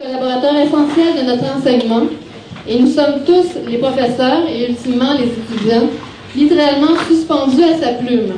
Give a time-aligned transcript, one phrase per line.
[0.00, 2.02] collaborateur essentiel de notre enseignement
[2.66, 5.88] et nous sommes tous, les professeurs et ultimement les étudiants,
[6.34, 8.32] littéralement suspendus à sa plume.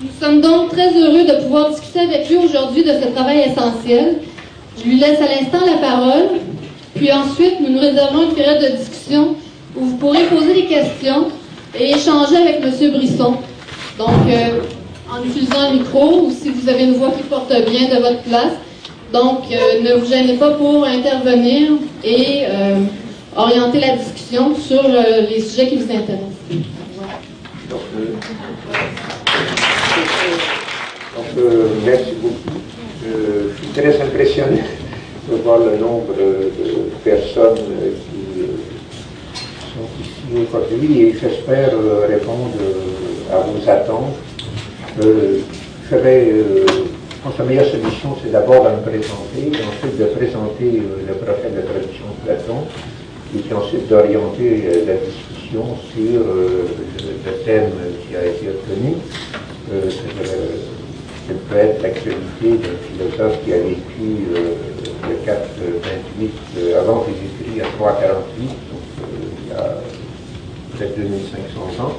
[0.00, 4.20] Nous sommes donc très heureux de pouvoir discuter avec lui aujourd'hui de ce travail essentiel.
[4.78, 6.40] Je lui laisse à l'instant la parole,
[6.94, 9.36] puis ensuite nous nous réservons une période de discussion
[9.76, 11.26] où vous pourrez poser des questions
[11.78, 12.90] et échanger avec M.
[12.92, 13.34] Brisson.
[13.98, 14.60] Donc, euh,
[15.12, 18.22] en utilisant le micro ou si vous avez une voix qui porte bien de votre
[18.22, 18.54] place,
[19.16, 21.72] donc, euh, ne vous gênez pas pour intervenir
[22.04, 22.80] et euh,
[23.34, 26.36] orienter la discussion sur euh, les sujets qui vous intéressent.
[27.70, 27.80] Donc,
[31.84, 32.58] merci beaucoup.
[33.02, 34.62] je suis très impressionné
[35.30, 36.52] de voir le nombre de
[37.02, 38.50] personnes qui
[39.72, 41.70] sont ici aujourd'hui et j'espère
[42.08, 42.58] répondre
[43.32, 44.16] à vos attentes.
[45.00, 46.32] je vais
[47.26, 51.08] pense que la meilleure solution, c'est d'abord de me présenter, et ensuite de présenter euh,
[51.08, 52.62] le prophète de traduction de Platon,
[53.34, 56.68] et puis ensuite d'orienter euh, la discussion sur euh,
[57.26, 57.72] le, thème
[58.06, 58.94] qui a été obtenu,
[59.88, 64.30] c'est peut être l'actualité d'un philosophe qui a vécu
[65.02, 68.84] le 4-28 avant Jésus-Christ à 348, donc
[69.42, 69.82] il y a
[70.72, 71.92] peut-être 2500 ans.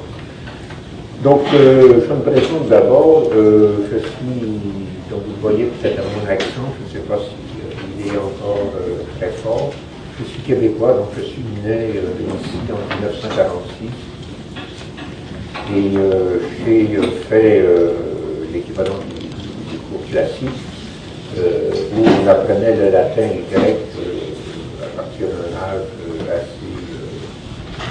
[1.22, 6.98] Donc, je me présente d'abord, je suis donc vous voyez peut-être à mon accent, je
[6.98, 7.48] ne sais pas s'il
[7.98, 9.72] il est encore euh, très fort.
[10.18, 13.88] Je suis québécois, donc je suis né euh, ici en 1946.
[15.70, 16.86] Et euh, j'ai
[17.28, 17.64] fait
[18.52, 18.94] l'équivalent
[19.70, 20.48] du, cours classique,
[21.36, 23.76] où on apprenait le latin et le grec
[24.82, 25.88] à partir d'un âge
[26.30, 26.72] assez.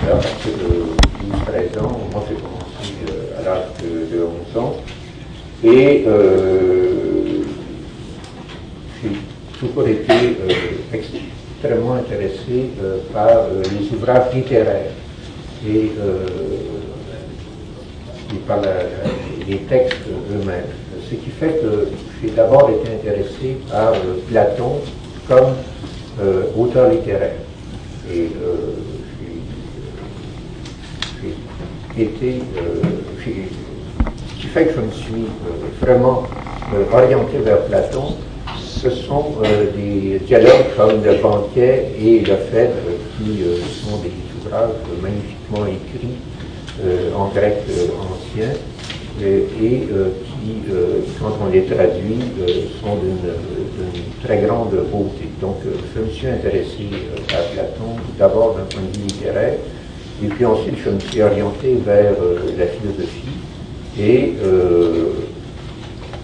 [0.05, 1.99] à partir de 12-13 ans.
[2.11, 2.95] Moi, j'ai commencé
[3.37, 4.23] à l'âge de,
[4.55, 4.77] 11 ans.
[5.63, 6.05] Et
[9.01, 9.09] j'ai
[9.59, 10.53] toujours été euh,
[10.93, 14.91] extrêmement intéressé euh, par euh, les ouvrages littéraires
[15.67, 15.91] et,
[18.47, 18.61] par
[19.47, 19.97] les textes
[20.31, 20.63] eux-mêmes.
[21.09, 21.87] Ce qui fait que
[22.21, 23.93] j'ai d'abord été intéressé par
[24.29, 24.81] Platon
[25.27, 25.55] comme
[26.57, 27.35] auteur littéraire.
[28.13, 28.29] Et
[31.97, 32.41] j'ai été.
[34.47, 35.27] Qui fait que je me suis
[35.81, 36.23] vraiment
[36.93, 38.15] orienté vers Platon
[38.81, 42.75] ce sont euh, des dialogues comme le banquet et le Phèdre,
[43.17, 44.69] qui euh, sont des ouvrages
[45.01, 46.17] magnifiquement écrits
[46.85, 47.63] euh, en grec
[47.99, 48.49] ancien
[49.19, 49.81] et qui,
[51.19, 52.19] quand on les traduit,
[52.79, 55.27] sont d'une très grande beauté.
[55.41, 56.85] Donc, je me suis intéressé
[57.33, 59.55] à Platon d'abord d'un point de vue littéraire,
[60.23, 62.13] et puis ensuite je me suis orienté vers
[62.59, 63.39] la philosophie,
[63.99, 64.33] et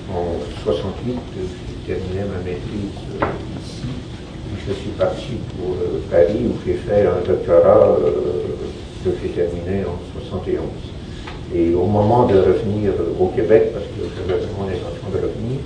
[0.10, 1.18] en 68,
[1.88, 3.26] terminé ma maîtrise euh,
[3.60, 3.88] ici.
[4.66, 8.24] Je suis parti pour euh, Paris où j'ai fait un doctorat euh,
[9.04, 10.62] que j'ai terminé en 71.
[11.56, 15.60] Et au moment de revenir au Québec, parce que j'avais vraiment l'intention de revenir,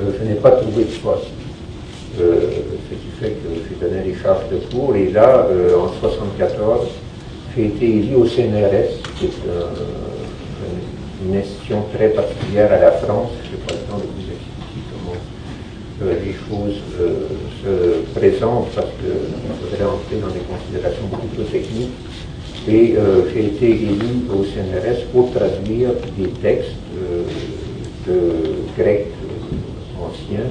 [0.00, 1.30] je n'ai pas trouvé de poste.
[2.16, 4.94] ce qui fait que j'ai donné les charges de cours.
[4.94, 6.86] Et là, en 74,
[7.56, 9.30] j'ai été élu au CNRS, qui est
[11.24, 13.30] une institution très particulière à la France.
[13.44, 14.24] Je n'ai pas le temps de vous
[16.00, 17.28] les choses euh,
[17.62, 21.90] se présentent parce qu'il faudrait entrer dans des considérations beaucoup techniques.
[22.66, 27.22] Et euh, j'ai été élu au CNRS pour traduire des textes euh,
[28.06, 28.32] de
[28.76, 29.08] grec
[30.00, 30.44] ancien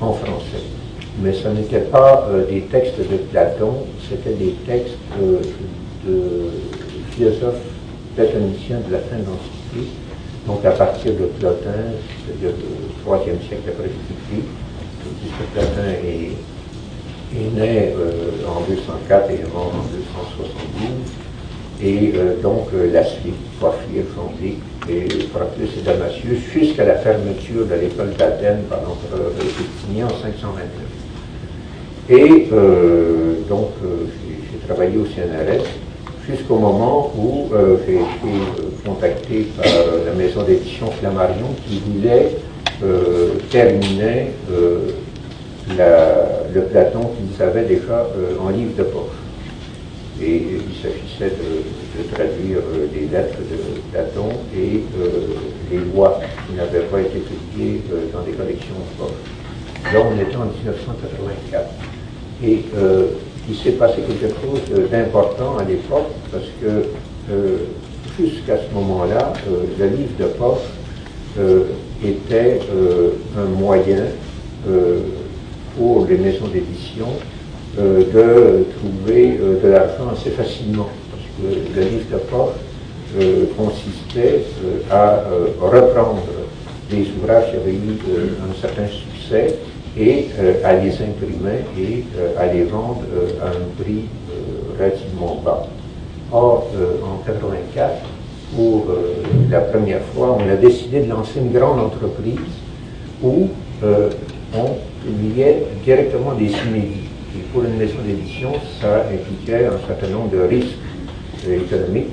[0.00, 0.62] en français.
[1.22, 3.72] Mais ce n'était pas des textes de Platon,
[4.08, 5.40] c'était des textes de
[7.10, 7.54] philosophes
[8.14, 9.96] platoniciens de la fin de l'Antiquité,
[10.46, 11.90] donc à partir de Plotin,
[12.24, 12.64] c'est-à-dire du
[13.04, 14.48] IIIe siècle après Jésus-Christ,
[15.20, 16.30] puisque Platin est,
[17.54, 20.88] né euh, en 204 et mort en 272.
[21.82, 24.58] Et euh, donc euh, la suite, Porphyre, Chambly
[24.88, 30.62] et Proclus et Damasius, jusqu'à la fermeture de l'école d'Athènes par l'empereur Justinien en 529.
[32.08, 32.48] Et
[33.48, 35.66] donc j'ai travaillé au CNRS
[36.28, 37.48] jusqu'au moment où
[37.86, 38.34] j'ai été
[38.84, 39.66] contacté par
[40.04, 42.36] la maison d'édition Flammarion qui voulait
[43.50, 44.32] terminer
[46.56, 49.16] le Platon qu'ils avaient déjà euh, en livre de poche.
[50.20, 55.10] Et il s'agissait de, traduire euh, les lettres de Platon et euh,
[55.70, 57.82] les lois qui n'avaient pas été publiées
[58.12, 59.92] dans des collections de poche.
[59.92, 61.68] Là, on était en 1984.
[62.44, 62.64] Et
[63.48, 66.84] il s'est passé quelque chose d'important à l'époque parce que
[68.18, 69.32] jusqu'à ce moment-là,
[69.78, 70.66] le livre de poche
[72.04, 72.60] était
[73.38, 74.04] un moyen
[75.76, 77.06] pour pour les maisons d'édition
[77.76, 82.56] de trouver de l'argent assez facilement, parce que le livre de poche
[83.56, 84.44] consistait
[84.90, 85.22] à
[85.60, 86.22] reprendre
[86.90, 87.98] des ouvrages qui avaient eu
[88.48, 89.56] un certain succès
[89.98, 90.26] et
[90.64, 92.04] à les imprimer et
[92.38, 93.02] à les vendre
[93.42, 94.04] à un prix
[94.78, 95.66] relativement bas.
[96.32, 96.68] Or,
[97.02, 97.94] en 84,
[98.54, 98.86] pour
[99.50, 102.36] la première fois, on a décidé de lancer une grande entreprise
[103.22, 103.48] où
[103.82, 104.66] on
[105.04, 107.08] publiait directement des inédits.
[107.34, 110.78] Et pour une maison d'édition, ça impliquait un certain nombre de risques
[111.44, 112.12] économiques,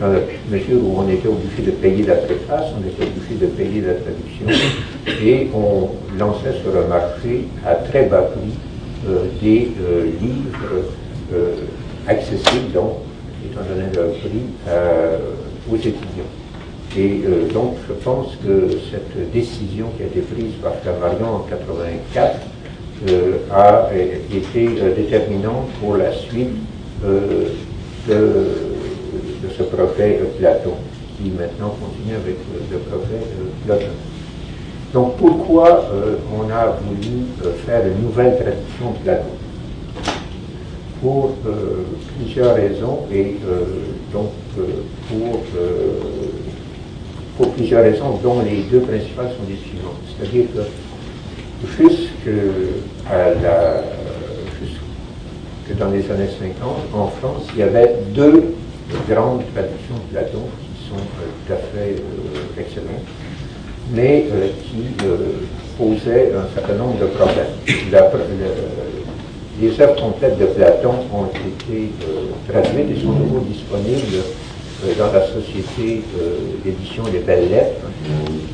[0.00, 0.20] dans la
[0.50, 3.94] mesure où on était obligé de payer la préface, on était obligé de payer la
[3.94, 4.46] traduction,
[5.22, 8.52] et on lançait sur le marché à très bas prix
[9.06, 10.86] euh, des euh, livres
[11.34, 11.54] euh,
[12.08, 12.92] accessibles, donc,
[13.44, 14.44] étant donné leur prix,
[15.70, 16.32] aux étudiants.
[16.96, 17.22] Et
[17.52, 22.40] donc, je pense que cette décision qui a été prise par Flammarion en 1984
[23.52, 23.90] a
[24.32, 26.50] été déterminante pour la suite
[28.08, 30.74] de ce prophète Platon,
[31.16, 32.36] qui maintenant continue avec
[32.70, 33.28] le prophète
[33.66, 33.92] Platon.
[34.94, 39.34] Donc pourquoi euh, on a voulu euh, faire une nouvelle traduction de Platon?
[41.02, 41.82] Pour euh,
[42.16, 43.36] plusieurs raisons et
[44.12, 44.30] donc
[45.08, 45.40] pour,
[47.36, 50.00] pour plusieurs raisons dont les deux principales sont les suivantes.
[50.16, 52.30] C'est-à-dire que jusque,
[53.10, 53.82] à la,
[55.66, 56.54] jusque dans les années 50,
[56.94, 58.54] en France, il y avait deux
[59.08, 63.06] grandes traductions de Platon qui sont euh, tout à fait euh, excellentes,
[63.92, 64.94] mais euh, qui
[65.78, 67.46] posaient un certain nombre de problèmes.
[69.60, 71.90] les œuvres complètes de Platon ont été
[72.48, 74.22] traduites et sont nouveau disponibles
[74.98, 76.02] dans la société
[76.64, 77.86] d'édition des belles lettres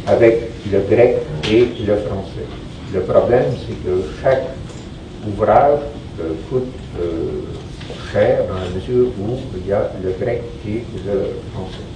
[0.06, 1.16] avec le grec
[1.50, 2.46] et le français.
[2.94, 4.44] Le problème, c'est que chaque
[5.26, 5.80] ouvrage
[6.48, 6.72] coûte
[8.12, 11.86] cher dans la mesure où il y a le grec et le français.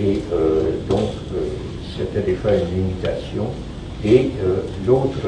[0.00, 1.48] Et euh, donc, euh,
[1.96, 3.46] c'était déjà une limitation.
[4.04, 5.18] Et euh, l'autre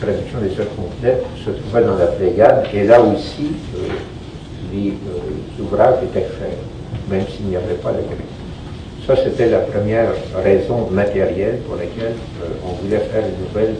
[0.00, 3.52] traduction des œuvres complètes se trouvait dans la Pléiade, et là aussi,
[4.72, 4.92] les
[5.60, 6.58] ouvrages étaient chers,
[7.10, 8.26] même s'il n'y avait pas le grec.
[9.06, 10.10] Ça, c'était la première
[10.42, 12.14] raison matérielle pour laquelle
[12.64, 13.76] on voulait faire une nouvelle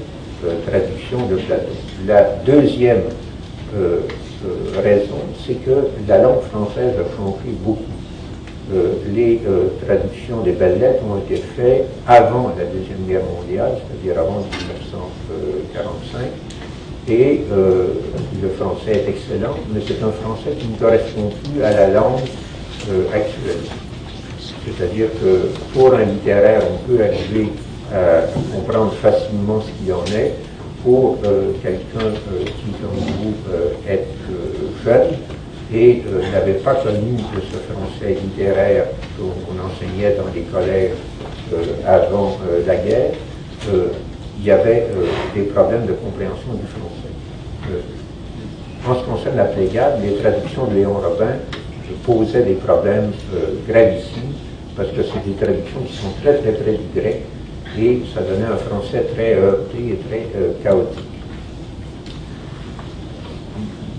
[0.67, 1.73] traduction de Platon.
[2.07, 3.03] La deuxième
[4.83, 5.17] raison,
[5.47, 7.83] c'est que la langue française a changé beaucoup.
[8.73, 13.73] Euh, les euh, traductions des belles lettres ont été faites avant la Deuxième Guerre mondiale,
[13.77, 16.21] c'est-à-dire avant 1945,
[17.07, 17.89] et euh,
[18.43, 22.23] le français est excellent, mais c'est un français qui ne correspond plus à la langue
[23.13, 23.65] actuelle.
[24.65, 27.53] C'est-à-dire que pour un littéraire, on peut arriver
[27.93, 30.33] à comprendre facilement ce qu'il en est,
[30.85, 34.07] pour euh, quelqu'un euh, qui, comme vous, euh, est
[34.85, 35.17] jeune
[35.73, 38.85] et n'avait pas connu ce français littéraire
[39.17, 40.93] qu'on enseignait dans les collèges
[41.87, 42.37] avant
[42.67, 43.13] la guerre,
[44.39, 44.87] il y avait
[45.35, 47.83] des problèmes de compréhension du français.
[48.87, 51.39] en ce qui concerne la Pléiade, les traductions de Léon Robin
[52.05, 53.11] posaient des problèmes
[53.67, 54.35] gravissimes
[54.77, 57.23] parce que c'est des traductions qui sont très très près du grec
[57.79, 61.05] et ça donnait un français très heurté et très euh, chaotique.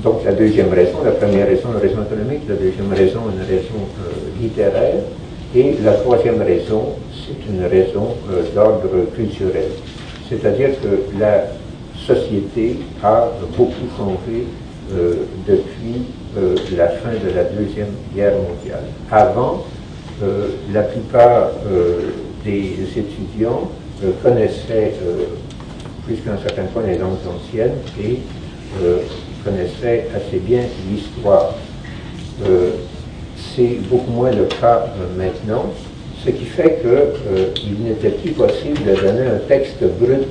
[0.03, 3.81] Donc la deuxième raison, la première raison, une raison économique, la deuxième raison, une raison
[3.99, 5.01] euh, littéraire,
[5.55, 9.71] et la troisième raison, c'est une raison euh, d'ordre culturel.
[10.29, 11.45] C'est-à-dire que la
[12.05, 14.45] société a beaucoup changé
[15.47, 16.03] depuis
[16.77, 18.83] la fin de la Deuxième Guerre mondiale.
[19.11, 19.65] Avant,
[20.71, 21.51] la plupart
[22.45, 23.71] des étudiants
[24.03, 25.25] euh, connaissaient, euh,
[26.07, 28.19] jusqu'à un certain point, les langues anciennes et
[28.81, 28.99] euh,
[29.43, 31.55] connaissaient assez bien l'histoire.
[33.55, 34.87] C'est beaucoup moins le cas
[35.17, 35.71] maintenant,
[36.25, 36.81] ce qui fait
[37.53, 40.27] qu'il n'était plus possible de donner un texte brut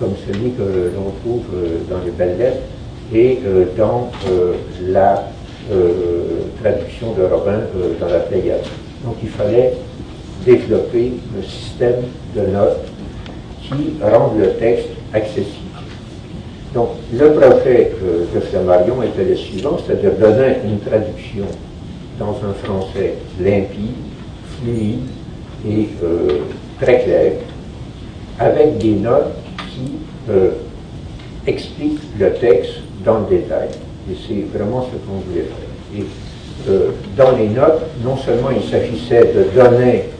[0.00, 1.44] comme celui que l'on trouve
[1.90, 2.62] dans les belles lettres
[3.12, 3.40] et
[3.76, 4.10] dans
[4.88, 5.28] la
[6.62, 7.60] traduction de Robin
[8.00, 8.64] dans la Pléiade.
[9.04, 9.74] Donc il fallait
[10.46, 12.02] développer un système
[12.34, 12.86] de notes
[13.62, 15.66] qui rendent le texte accessible.
[16.72, 17.92] Donc, le projet
[18.34, 21.46] de Flammarion était le suivant, c'est-à-dire donner une traduction
[22.18, 23.96] dans un français limpide,
[24.60, 25.00] fluide
[25.68, 26.40] et euh,
[26.80, 27.32] très clair,
[28.38, 29.34] avec des notes
[29.70, 29.92] qui
[30.30, 30.50] euh,
[31.46, 32.74] expliquent le texte
[33.04, 33.68] dans le détail.
[34.10, 36.00] Et c'est vraiment ce qu'on voulait faire.
[36.00, 36.04] Et
[36.68, 40.15] euh, dans les notes, non seulement il s'agissait de donner euh,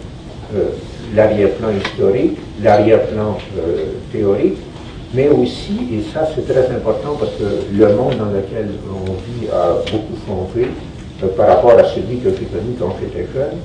[1.15, 4.59] l'arrière-plan historique, l'arrière-plan euh, théorique,
[5.15, 9.49] mais aussi, et ça c'est très important parce que le monde dans lequel on vit
[9.51, 10.69] a beaucoup changé
[11.23, 13.59] euh, par rapport à celui que j'ai connu quand j'étais jeune.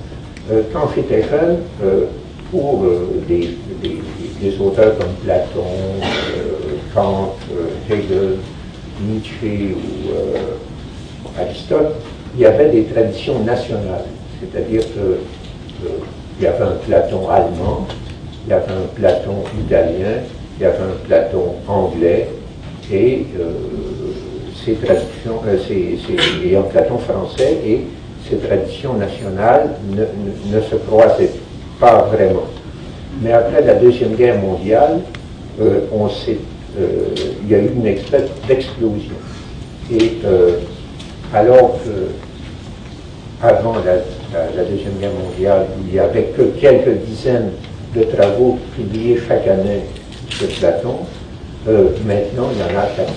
[0.52, 2.06] Euh, quand j'étais jeune, euh,
[2.52, 2.84] pour
[3.30, 3.58] des,
[4.60, 5.64] auteurs comme Platon,
[6.94, 7.36] Kant,
[7.90, 8.40] Hegel,
[9.02, 11.96] Nietzsche ou Aristote,
[12.36, 14.04] il y avait des traditions nationales.
[14.42, 14.82] C'est-à-dire
[16.42, 17.88] qu'il y avait un Platon allemand,
[18.46, 20.24] il y avait un Platon italien,
[20.58, 22.30] il y avait un Platon anglais,
[22.92, 23.28] et
[24.66, 25.40] ces traductions,
[26.44, 27.82] et un Platon français, et
[28.28, 31.30] ces traditions nationales ne, se croisaient
[31.80, 32.48] pas vraiment.
[33.22, 35.02] Mais après la Deuxième Guerre mondiale,
[35.62, 39.14] euh, euh, il y a eu une espèce d'explosion.
[39.92, 40.58] Et euh,
[41.36, 43.98] alors que, avant la,
[44.32, 47.52] Deuxième Guerre mondiale, il n'y avait que quelques dizaines
[47.96, 49.82] de travaux publiés chaque année
[50.40, 51.00] de Platon,
[52.06, 53.14] maintenant il y en a 400.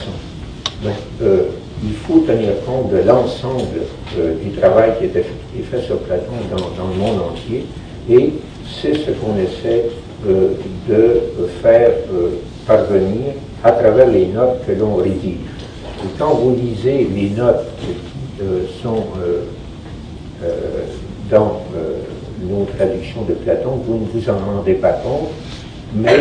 [0.83, 0.95] Donc,
[1.83, 3.83] il faut tenir compte de l'ensemble
[4.19, 7.67] euh, du travail qui est, fait sur Platon dans, le monde entier,
[8.11, 8.33] et
[8.81, 9.87] c'est ce qu'on essaie
[10.27, 10.53] euh,
[10.89, 12.31] de faire euh,
[12.67, 15.39] parvenir à travers les notes que l'on rédige.
[16.03, 19.05] Et quand vous lisez les notes qui sont
[21.31, 21.63] dans
[22.43, 25.31] nos traductions de Platon, vous ne vous en rendez pas compte,
[25.95, 26.17] mais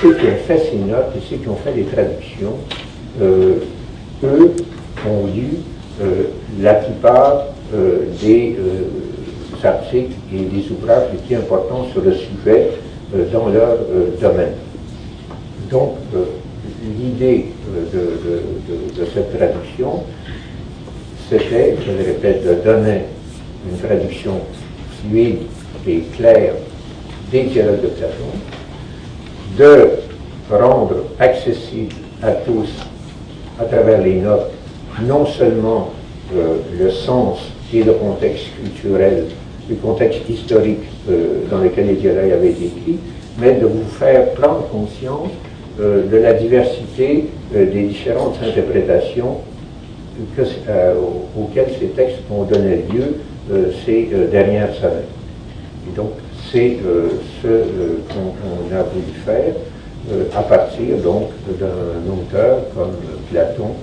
[0.00, 2.54] ceux qui ont fait ces notes et ceux qui ont fait les traductions,
[3.20, 3.62] eux,
[5.04, 5.58] ont lu
[6.02, 6.24] euh,
[6.60, 12.70] la plupart euh, des euh, articles et des ouvrages les plus importants sur le sujet
[13.32, 13.78] dans leur
[14.20, 14.54] domaine.
[15.70, 15.94] Donc,
[16.82, 17.46] l'idée
[17.94, 20.02] de, cette traduction,
[21.30, 23.02] c'était, je le répète, de donner
[23.70, 24.40] une traduction
[25.00, 25.38] fluide
[25.86, 26.54] et claire
[27.30, 28.32] des dialogues de Platon,
[29.58, 32.68] de rendre accessible à tous,
[33.60, 34.52] à travers les notes,
[35.02, 35.90] non seulement
[36.34, 37.38] euh, le sens
[37.72, 39.24] et le contexte culturel,
[39.68, 42.98] le contexte historique euh, dans lequel les dialogues avaient été écrits,
[43.38, 45.30] mais de vous faire prendre conscience
[45.80, 49.38] euh, de la diversité des différentes interprétations
[51.38, 53.16] auxquelles ces textes ont donné lieu
[53.84, 55.10] ces dernières années.
[55.88, 56.12] Et donc,
[56.52, 56.78] c'est
[57.42, 57.48] ce
[58.08, 59.54] qu'on a voulu faire
[60.36, 62.96] à partir donc d'un auteur comme
[63.30, 63.74] Platon,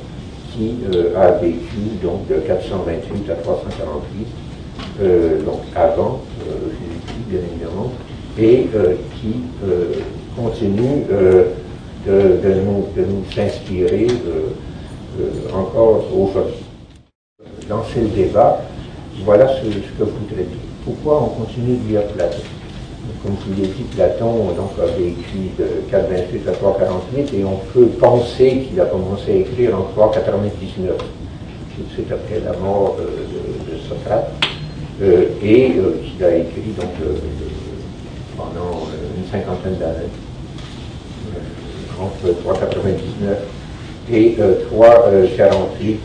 [0.55, 4.27] qui euh, a vécu donc de 428 à 348,
[5.01, 7.91] euh, donc avant Jésus-Christ bien évidemment,
[8.38, 9.34] et euh, qui
[10.36, 11.46] continue de,
[12.08, 14.08] nous, de nous s'inspirer
[15.53, 16.65] encore aujourd'hui.
[17.70, 18.62] Lancer le débat,
[19.25, 20.58] voilà ce, ce que voudrais dire.
[20.86, 22.42] Pourquoi on continue de lire Platon
[23.24, 27.58] comme je vous l'ai dit, Platon donc, a vécu de 428 à 348 et on
[27.74, 32.98] peut penser qu'il a commencé à écrire en 399, tout de suite après la mort
[32.98, 34.32] de, Socrate,
[35.01, 37.15] euh, et euh, qu'il a écrit donc euh,
[38.38, 38.88] pendant
[39.18, 40.12] une cinquantaine d'années,
[42.00, 43.38] entre 399
[44.12, 44.38] et
[44.70, 46.00] 348,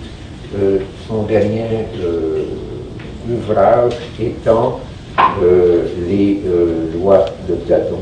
[1.09, 1.65] son dernier
[3.29, 4.81] ouvrage étant
[5.43, 7.99] euh, les euh, lois de Platon.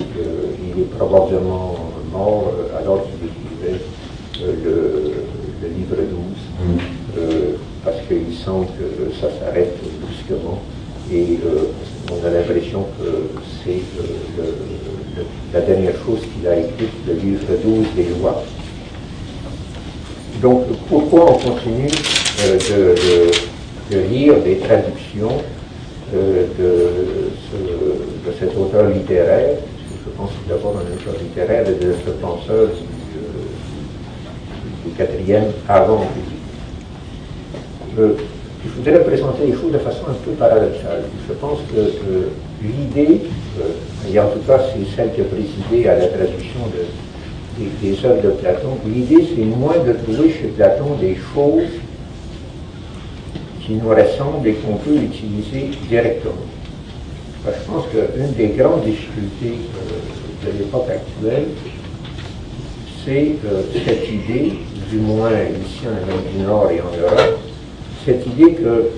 [0.00, 1.76] Euh, il est probablement
[2.12, 3.84] mort alors qu'il écrivait
[4.64, 5.96] le, livre
[7.14, 10.60] 12, parce qu'il semble que ça s'arrête brusquement
[11.12, 11.38] et
[12.10, 13.82] on a l'impression que c'est
[15.52, 18.42] la dernière chose qu'il a écrite, le livre 12 des lois.
[20.40, 21.90] Donc pourquoi on continue
[22.38, 22.94] de,
[23.98, 25.42] lire des traductions
[26.12, 29.56] de, de, cet auteur littéraire,
[30.04, 32.68] je pense d'abord un auteur littéraire et de ce penseur
[34.84, 36.04] du, quatrième avant
[37.98, 38.14] euh,
[38.64, 41.04] je voudrais présenter les choses de façon un peu paradoxale.
[41.26, 42.28] Je pense que
[42.62, 43.22] l'idée,
[43.58, 47.90] euh, et en tout cas c'est celle qui a présidé à la traduction de, des,
[47.94, 51.70] des œuvres de Platon, l'idée c'est moins de trouver chez Platon des choses
[53.70, 56.32] qui nous ressemble et qu'on peut utiliser directement.
[57.46, 61.44] je pense qu'une des grandes difficultés euh, de l'époque actuelle,
[63.04, 64.54] c'est euh, cette idée,
[64.90, 67.38] du moins ici en Amérique du Nord et en Europe,
[68.04, 68.90] cette idée que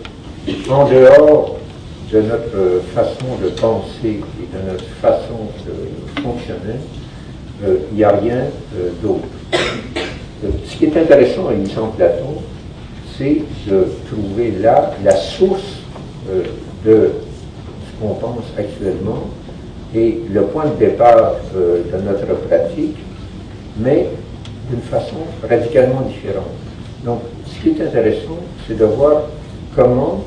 [0.71, 1.59] en dehors
[2.11, 6.81] de notre façon de penser et de notre façon de fonctionner,
[7.63, 8.45] euh, il n'y a rien
[9.03, 9.29] d'autre.
[10.67, 12.42] ce qui est intéressant à de Platon,
[13.31, 15.79] de trouver là la source
[16.31, 16.43] euh,
[16.85, 17.11] de
[17.87, 19.29] ce qu'on pense actuellement
[19.95, 22.97] et le point de départ euh, de notre pratique
[23.79, 24.09] mais
[24.71, 25.17] d'une façon
[25.49, 26.51] radicalement différente.
[27.05, 29.23] Donc, ce qui est intéressant, c'est de voir
[29.75, 30.25] comment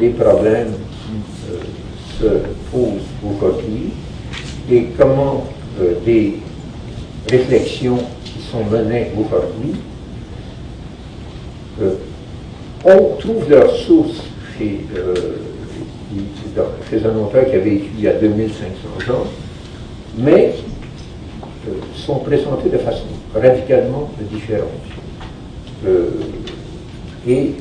[0.00, 0.72] les problèmes
[1.02, 2.26] qui se
[2.72, 3.92] posent aujourd'hui
[4.70, 5.44] et comment
[6.04, 6.38] des
[7.30, 9.74] réflexions qui sont menées aujourd'hui
[12.84, 14.22] on trouve leur source
[14.58, 15.14] chez, euh,
[17.04, 19.26] un auteur qui avait écrit il y a 2500 ans,
[20.16, 20.54] mais
[21.68, 23.04] euh, sont présentés de façon
[23.34, 24.68] radicalement différente.
[25.86, 26.10] Euh,
[27.28, 27.54] et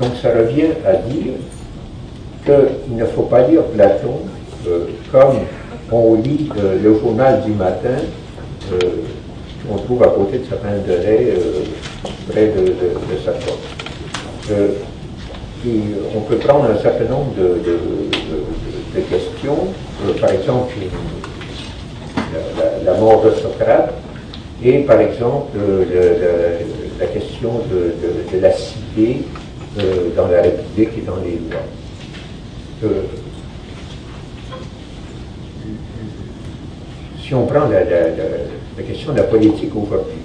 [0.00, 1.32] donc ça revient à dire
[2.44, 4.20] qu'il ne faut pas lire Platon
[5.10, 5.38] comme
[5.90, 6.48] on lit
[6.82, 7.96] le journal du matin
[9.68, 11.34] qu'on trouve à côté de Sapin de lait
[12.28, 12.74] près de,
[13.24, 13.58] sa porte.
[14.50, 14.68] Euh,
[16.16, 19.68] on peut prendre un certain nombre de, questions,
[20.06, 20.74] euh, par exemple
[22.84, 23.92] la, mort de Socrate,
[24.64, 25.56] et par exemple
[26.98, 29.22] la question de, la cité
[29.78, 32.90] euh, dans la République et dans les lois.
[37.20, 37.82] si on prend la,
[38.82, 40.20] question de la politique aujourd'hui,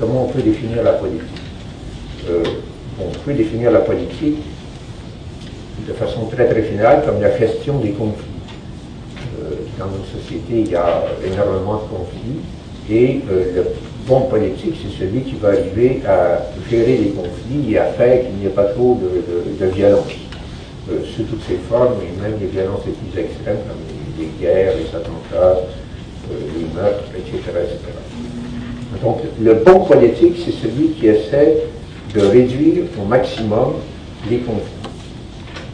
[0.00, 1.22] comment on peut définir la politique
[3.00, 4.38] on peut définir la politique
[5.86, 8.26] de façon très très générale comme la gestion des conflits.
[9.40, 12.40] Euh, dans nos sociétés, il y a énormément de conflits
[12.90, 13.64] et euh, le
[14.06, 18.34] bon politique, c'est celui qui va arriver à gérer les conflits et à faire qu'il
[18.34, 20.06] n'y ait pas trop de, violence
[20.90, 23.76] euh, sous toutes ses formes, et même les violences les plus extrêmes comme
[24.18, 25.60] les, guerres, les attentats,
[26.30, 27.78] les meurtres, etc., etc.
[29.02, 31.64] Donc le bon politique, c'est celui qui essaie
[32.14, 33.74] de réduire au maximum
[34.30, 34.62] les conflits.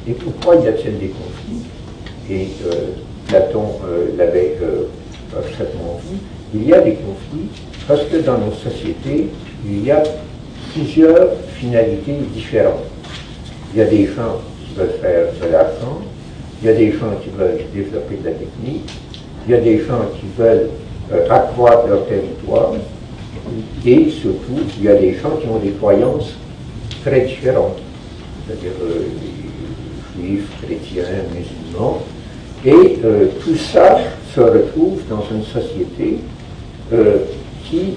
[0.09, 1.65] Et pourquoi y a-t-il des conflits?
[2.31, 2.91] Et euh,
[3.29, 4.85] Platon euh, l'avait euh,
[5.33, 6.19] parfaitement vu.
[6.55, 7.49] Il y a des conflits
[7.87, 9.29] parce que dans nos sociétés,
[9.67, 10.03] il y a
[10.73, 12.85] plusieurs finalités différentes.
[13.73, 16.01] Il y a des gens qui veulent faire de l'argent,
[16.63, 18.91] il y a des gens qui veulent développer de la technique,
[19.47, 20.71] il y a des gens qui veulent
[21.31, 22.73] accroître leur territoire,
[23.85, 26.35] et surtout, il y a des gens qui ont des croyances
[27.05, 27.79] très différentes,
[28.47, 29.03] c'est-à-dire euh,
[30.19, 31.05] juifs, chrétiens,
[31.35, 32.03] musulmans,
[32.65, 33.99] et euh, tout ça
[34.35, 36.19] se retrouve dans une société
[36.93, 37.19] euh,
[37.69, 37.95] qui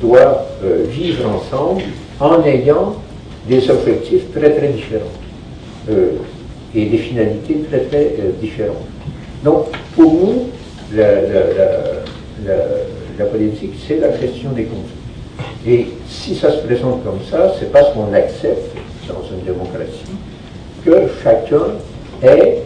[0.00, 0.46] doit
[0.88, 1.82] vivre ensemble
[2.20, 2.94] en ayant
[3.48, 5.18] des objectifs très très différents
[6.72, 8.86] et des finalités très très différentes.
[9.42, 9.66] Donc,
[9.96, 10.46] pour nous,
[10.94, 12.04] la,
[13.26, 14.96] politique, c'est la question des conflits.
[15.66, 18.76] Et si ça se présente comme ça, c'est parce qu'on accepte,
[19.08, 20.16] dans une démocratie,
[20.84, 21.76] que chacun
[22.22, 22.62] ait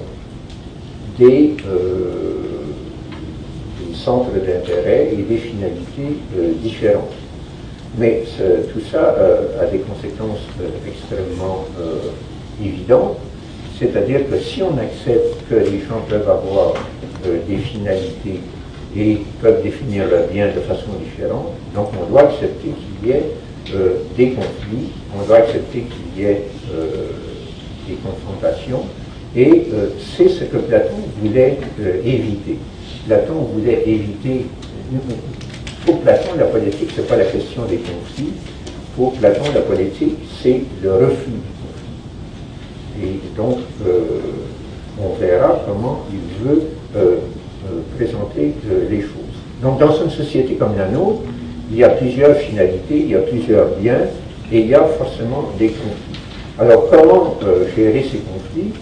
[1.19, 2.33] des, euh,
[3.95, 7.13] centres d'intérêt et des finalités euh, différentes.
[7.99, 8.25] Mais
[8.73, 10.41] tout ça euh, a des conséquences
[10.87, 11.65] extrêmement
[12.63, 13.17] évidentes,
[13.79, 16.75] c'est-à-dire que si on accepte que les gens peuvent avoir
[17.23, 18.41] des finalités
[18.97, 21.53] et peuvent définir leur bien de façon différente.
[21.75, 23.25] Donc on doit accepter qu'il y ait
[23.75, 27.11] euh, des conflits, on doit accepter qu'il y ait euh,
[27.89, 28.85] des confrontations,
[29.35, 31.59] et euh, c'est ce que Platon voulait
[32.05, 32.59] éviter.
[33.07, 34.47] Platon voulait éviter,
[35.85, 38.33] pour Platon, la politique, ce n'est pas la question des conflits,
[38.97, 43.03] pour Platon, la politique, c'est le refus du conflit.
[43.03, 43.59] Et donc,
[44.99, 46.63] on verra comment il veut
[46.95, 47.17] euh,
[47.97, 49.37] présenter euh, les choses.
[49.63, 51.23] Donc dans une société comme la nôtre,
[51.71, 54.03] il y a plusieurs finalités, il y a plusieurs biens,
[54.53, 56.21] et il y a forcément des conflits.
[56.59, 58.73] Alors comment euh, gérer ces conflits?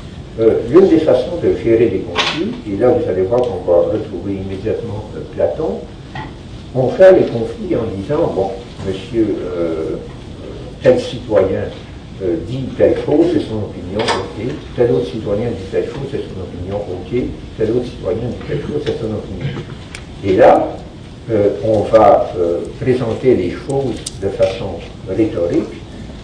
[0.68, 4.32] L'une des façons de gérer des conflits, et là vous allez voir qu'on va retrouver
[4.32, 5.78] immédiatement Platon,
[6.74, 8.50] on fait les conflits en disant, bon,
[8.84, 9.36] monsieur
[10.82, 11.60] tel citoyen
[12.22, 14.46] euh, dit telle chose, c'est son opinion, ok.
[14.76, 17.22] Tel autre citoyen dit telle chose, c'est son opinion, ok.
[17.58, 19.60] Tel autre citoyen dit telle chose, c'est son opinion.
[20.24, 20.68] Et là,
[21.30, 25.74] euh, on va euh, présenter les choses de façon rhétorique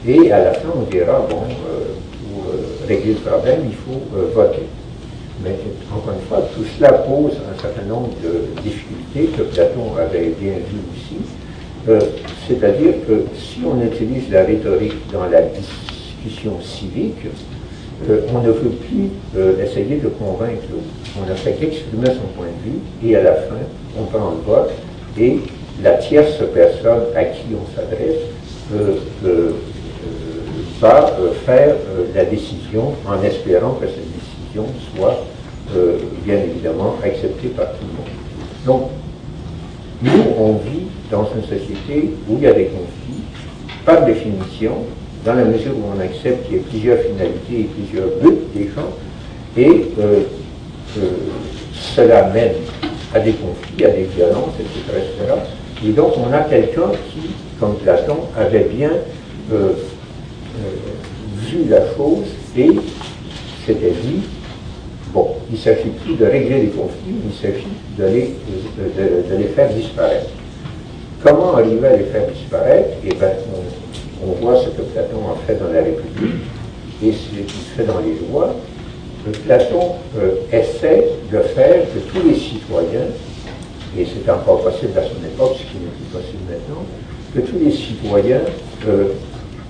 [0.06, 2.52] et à la fin on dira, bon, pour
[2.86, 4.00] régler le problème, il faut
[4.32, 4.66] voter.
[5.42, 5.56] Mais
[5.92, 10.52] encore une fois, tout cela pose un certain nombre de difficultés que Platon avait bien
[10.52, 11.16] vu aussi.
[11.86, 17.26] C'est-à-dire que si on utilise la rhétorique dans la discussion civique,
[18.08, 20.62] euh, on ne veut plus euh, essayer de convaincre
[21.20, 23.56] On n'a fait qu'exprimer son point de vue et à la fin,
[23.98, 24.70] on prend le vote
[25.18, 25.40] et
[25.82, 28.20] la tierce personne à qui on s'adresse
[28.74, 29.50] euh,
[30.80, 31.12] va
[31.44, 31.74] faire
[32.14, 34.64] la décision en espérant que cette décision
[34.96, 35.24] soit
[36.24, 38.10] bien évidemment acceptée par tout le monde.
[38.64, 38.90] Donc,
[40.02, 43.22] Nous, on vit dans une société où il y a des conflits,
[43.84, 44.84] par définition,
[45.24, 48.70] dans la mesure où on accepte qu'il y ait plusieurs finalités et plusieurs buts des
[48.74, 48.90] gens,
[49.56, 50.20] et euh,
[50.98, 51.02] euh,
[51.72, 52.54] cela mène
[53.14, 55.34] à des conflits, à des violences, etc.
[55.84, 58.92] Et donc on a quelqu'un qui, comme Platon, avait bien
[59.52, 59.72] euh,
[61.50, 62.70] vu la chose et
[63.66, 64.20] s'était dit,
[65.12, 67.66] bon, il ne s'agit plus de régler les conflits, il s'agit
[67.98, 70.30] de, les, faire disparaître.
[71.22, 73.28] Comment arriver à les faire disparaître Eh bien,
[74.24, 76.46] on, voit ce que Platon a fait dans la République
[77.04, 78.54] et ce qu'il fait dans les lois.
[79.44, 83.08] Platon euh, essaie de faire que tous les citoyens,
[83.98, 86.86] et c'est encore possible à son époque, ce qui n'est plus possible maintenant,
[87.34, 88.40] que tous les citoyens
[88.88, 89.08] euh,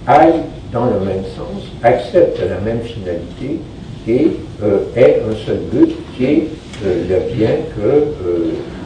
[0.06, 3.58] aillent dans le même sens, acceptent la même finalité
[4.06, 4.30] et
[4.62, 6.48] euh, aient un seul but qui est
[6.84, 8.14] le bien que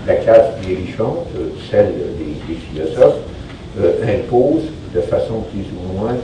[0.06, 1.26] la classe dirigeante,
[1.70, 3.20] celle des, philosophes,
[3.78, 4.62] impose
[4.94, 6.16] de façon plus ou moins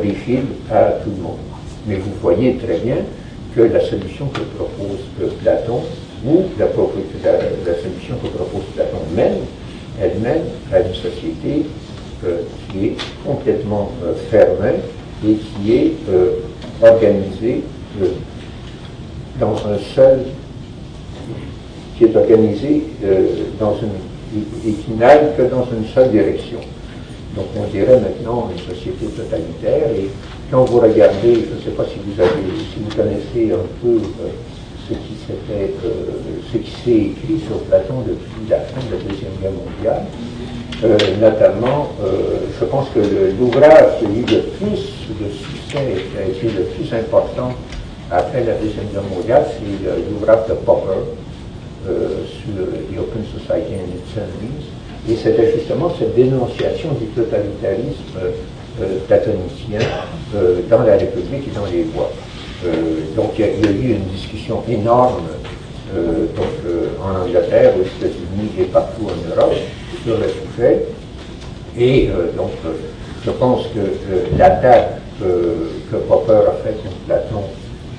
[0.00, 1.38] rigide à tout le monde.
[1.86, 2.96] Mais vous voyez très bien
[3.54, 5.00] que la solution que propose
[5.42, 5.82] Platon,
[6.24, 9.38] ou la, solution que propose Platon même,
[10.00, 10.42] elle mène
[10.72, 11.66] à une société
[12.24, 14.78] euh, qui est complètement euh, fermée
[15.26, 16.36] et qui est euh,
[16.82, 17.62] organisée
[19.38, 20.20] dans un seul,
[22.00, 26.60] qui est organisée une, et qui n'aille que dans une seule direction.
[27.36, 30.08] Donc on dirait maintenant une société totalitaire et
[30.50, 32.30] quand vous regardez, je ne sais pas si vous avez,
[32.72, 34.30] si vous connaissez un peu euh,
[34.88, 35.88] ce qui euh,
[36.50, 40.06] ce qui s'est écrit sur Platon depuis la fin de la Deuxième Guerre mondiale,
[40.82, 41.90] euh, notamment,
[42.58, 43.00] je pense que
[43.38, 44.80] l'ouvrage eu le plus
[45.20, 47.52] de succès qui a été le plus important
[48.10, 50.98] après la Deuxième Guerre mondiale, c'est l'ouvrage de Popper
[51.84, 54.66] sur The Open Society and its Enemies.
[55.08, 58.20] Et c'était justement cette dénonciation du totalitarisme
[59.06, 59.80] platonicien
[60.34, 62.10] euh, dans la République et dans les lois.
[62.64, 65.22] Euh, donc il y, a, eu une discussion énorme
[65.94, 66.26] euh,
[67.02, 69.54] en Angleterre, aux États-Unis et partout en Europe
[70.04, 70.84] sur le sujet.
[71.78, 72.50] Et donc
[73.24, 77.42] je pense que l'attaque que Popper a faite contre Platon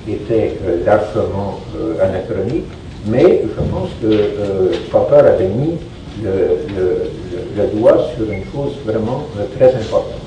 [0.08, 0.52] était
[0.84, 1.58] largement
[2.00, 2.66] anachronique,
[3.06, 5.74] mais je pense que Popper avait mis
[6.22, 9.24] le, doigt sur une chose vraiment
[9.56, 10.20] très importante.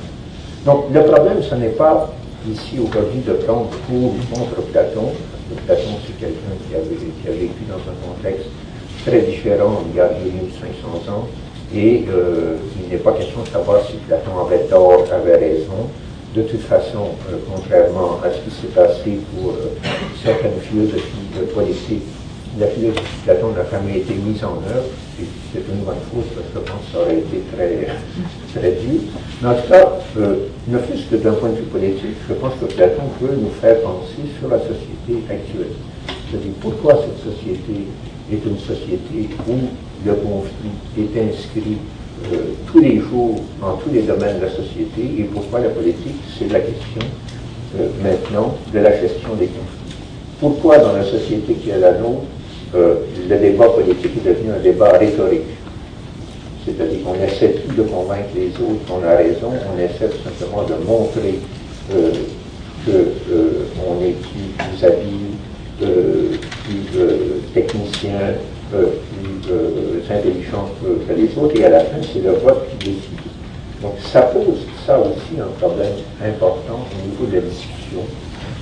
[0.65, 2.11] Donc le problème, ce n'est pas
[2.49, 5.11] ici aujourd'hui de prendre pour ou contre Platon.
[5.65, 8.47] Platon, c'est quelqu'un qui, a vécu dans un contexte
[9.05, 11.27] très différent il y a 1500 ans.
[11.73, 15.89] Et euh, il n'est pas question de savoir si Platon avait tort, avait raison.
[16.35, 19.73] De toute façon, euh, contrairement à ce qui s'est passé pour euh,
[20.23, 22.03] certaines philosophies politiques,
[22.59, 24.87] la philosophie de Platon n'a jamais été mise en œuvre.
[25.51, 27.87] C'est une bonne chose parce que je pense que ça aurait été très,
[28.53, 29.01] très dur.
[29.41, 30.35] Mais en cas, euh,
[30.67, 33.81] ne fût-ce que d'un point de vue politique, je pense que Platon peut nous faire
[33.81, 35.75] penser sur la société actuelle.
[36.29, 37.87] C'est-à-dire pourquoi cette société
[38.31, 39.55] est une société où
[40.05, 41.77] le conflit est inscrit
[42.31, 46.15] euh, tous les jours dans tous les domaines de la société et pourquoi la politique,
[46.37, 47.01] c'est la question
[47.79, 49.95] euh, maintenant de la gestion des conflits?
[50.39, 52.23] Pourquoi dans la société qui est la nôtre,
[52.75, 55.43] le débat politique est devenu un débat rhétorique
[56.65, 60.83] c'est-à-dire qu'on essaie plus de convaincre les autres qu'on a raison, on essaie simplement de
[60.83, 61.35] montrer
[61.93, 62.11] euh,
[62.85, 65.37] qu'on euh, est plus, habile,
[65.83, 66.31] euh,
[66.63, 68.33] plus technicien,
[68.71, 73.19] plus intelligent que, les autres, et à la fin, c'est le vote qui décide.
[73.81, 78.01] Donc ça pose ça aussi un problème important au niveau de la discussion,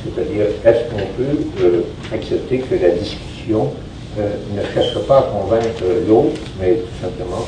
[0.03, 3.71] c'est-à-dire est-ce qu'on peut accepter que la discussion
[4.17, 7.45] ne cherche pas à convaincre l'autre, mais tout simplement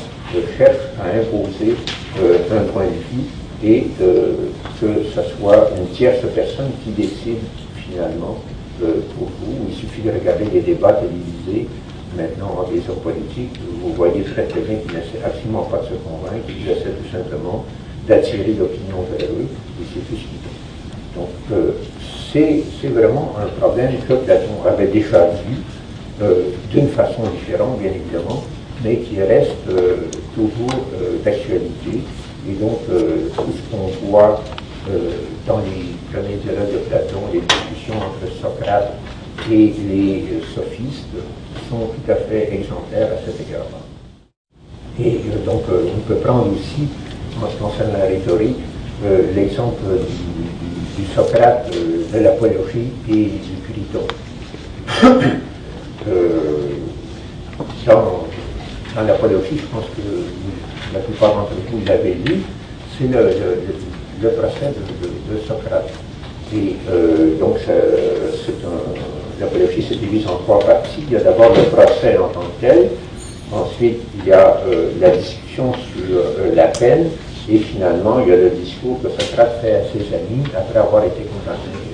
[0.56, 1.76] cherche à imposer
[2.20, 3.26] euh, un point de vue
[3.64, 4.32] et euh,
[4.80, 7.38] que ce soit une tierce personne qui décide
[7.76, 8.38] finalement
[8.82, 9.66] euh, pour vous.
[9.68, 11.68] Il suffit de regarder les débats télévisés
[12.16, 13.58] maintenant en des hommes politiques.
[13.82, 17.10] Vous voyez très très bien qu'ils n'essaient absolument pas de se convaincre, ils essaient tout
[17.12, 17.64] simplement
[18.06, 19.48] d'attirer l'opinion vers eux
[19.80, 21.20] et c'est tout ce qu'ils font.
[21.20, 21.28] Donc
[22.32, 25.56] c'est vraiment un problème que Platon avait déjà vu
[26.72, 28.42] d'une façon différente, bien évidemment,
[28.84, 29.96] mais qui reste euh,
[30.34, 32.02] toujours euh, d'actualité.
[32.48, 34.42] Et donc, euh, tout ce qu'on voit
[35.48, 38.92] dans les premiers dialogues de Platon, les discussions entre Socrate
[39.50, 40.24] et les
[40.54, 41.08] sophistes,
[41.68, 43.80] sont tout à fait exemplaires à cet égard-là.
[45.04, 46.86] Et donc, on peut prendre aussi,
[47.42, 48.58] en ce qui concerne la rhétorique,
[49.34, 49.82] l'exemple
[50.96, 51.68] du, Socrate
[52.14, 54.06] de l'apologie et du Criton.
[57.86, 58.26] Dans
[58.96, 62.40] dans l'apologie, je pense que la plupart d'entre vous l'avez lu,
[62.96, 63.28] c'est le,
[64.22, 65.90] le, procès de, Socrate.
[66.54, 67.58] Et euh, donc,
[69.38, 71.04] l'apologie se divise en trois parties.
[71.06, 72.88] Il y a d'abord le procès en tant que tel,
[73.52, 77.10] ensuite il y a euh, la discussion sur euh, la peine,
[77.50, 81.04] et finalement il y a le discours que Socrate fait à ses amis après avoir
[81.04, 81.85] été condamné.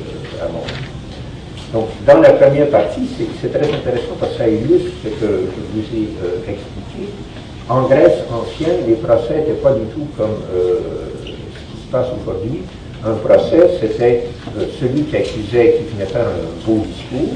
[1.73, 3.09] Donc, dans la première partie,
[3.41, 7.09] c'est très intéressant parce que ça illustre ce que je vous ai expliqué.
[7.69, 10.37] En Grèce ancienne, les procès n'étaient pas du tout comme
[11.25, 12.63] ce qui se passe aujourd'hui
[13.05, 14.25] un procès, c'était
[14.57, 17.35] euh, celui qui accusait qui venait faire un beau discours.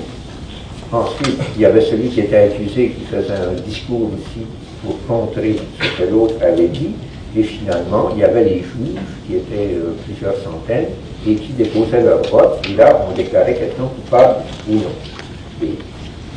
[0.92, 4.46] Ensuite, il y avait celui qui était accusé qui faisait un discours aussi
[4.84, 6.90] pour contrer ce que l'autre avait dit.
[7.36, 10.86] Et finalement, il y avait les juges, qui étaient euh, plusieurs centaines,
[11.26, 12.58] et qui déposaient leur vote.
[12.70, 14.36] Et là, on déclarait quelqu'un coupable
[14.68, 15.62] ou non.
[15.62, 15.70] Et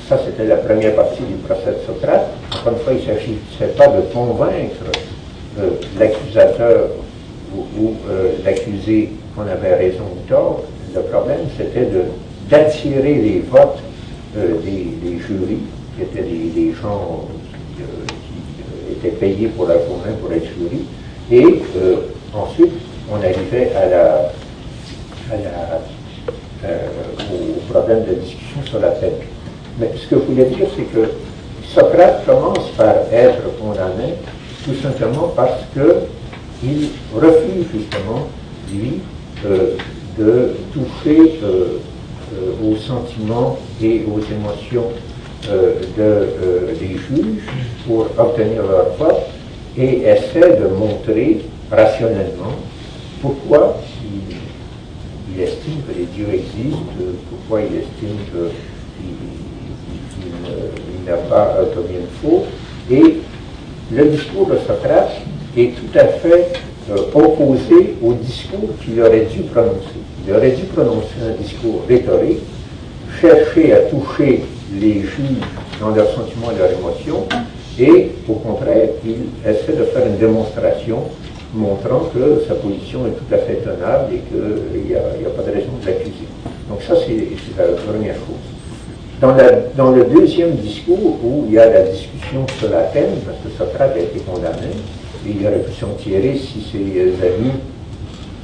[0.07, 2.27] ça, c'était la première partie du procès de Socrate.
[2.53, 4.85] Encore une fois, il ne s'agissait pas de convaincre
[5.59, 6.89] euh, l'accusateur
[7.79, 7.93] ou,
[8.43, 10.63] l'accusé qu'on avait raison ou tort.
[10.95, 11.87] Le problème, c'était
[12.49, 13.79] d'attirer les votes
[14.37, 15.59] euh, des, jurys,
[15.95, 17.25] qui étaient des, gens
[17.75, 20.85] qui, euh, étaient payés pour la journée pour être jury.
[21.31, 21.95] Et euh,
[22.33, 22.73] ensuite,
[23.11, 24.31] on arrivait à la,
[27.31, 29.13] au problème de discussion sur la peine.
[29.79, 31.11] Mais ce que je voulais dire, c'est que
[31.73, 34.15] Socrate commence par être condamné
[34.65, 38.27] tout simplement parce qu'il refuse justement,
[38.71, 38.99] lui,
[39.45, 39.75] euh,
[40.17, 41.77] de toucher euh,
[42.33, 44.87] euh, aux sentiments et aux émotions
[45.97, 47.43] de, des juges
[47.87, 49.21] pour obtenir leur foi
[49.77, 52.51] et essaie de montrer rationnellement
[53.21, 53.77] pourquoi
[55.39, 56.93] il, estime que les dieux existent,
[57.29, 58.51] pourquoi il estime qu'il
[61.05, 62.43] n'a pas commis un faux.
[62.91, 63.21] Et
[63.91, 65.21] le discours de Socrate
[65.57, 66.53] est tout à fait
[66.91, 69.99] euh, opposé au discours qu'il aurait dû prononcer.
[70.27, 72.39] Il aurait dû prononcer un discours rhétorique,
[73.21, 74.43] chercher à toucher
[74.79, 75.43] les juges
[75.79, 77.27] dans leurs sentiments et leurs émotions,
[77.79, 81.03] et au contraire, il essaie de faire une démonstration
[81.53, 85.51] montrant que sa position est tout à fait tenable et qu'il n'y a, pas de
[85.51, 86.27] raison de l'accuser.
[86.69, 88.59] Donc ça, c'est la première chose.
[89.75, 93.49] Dans, le deuxième discours, où il y a la discussion sur la peine, parce que
[93.57, 94.71] Socrate a été condamné,
[95.27, 97.51] il aurait pu s'en tirer si ses amis,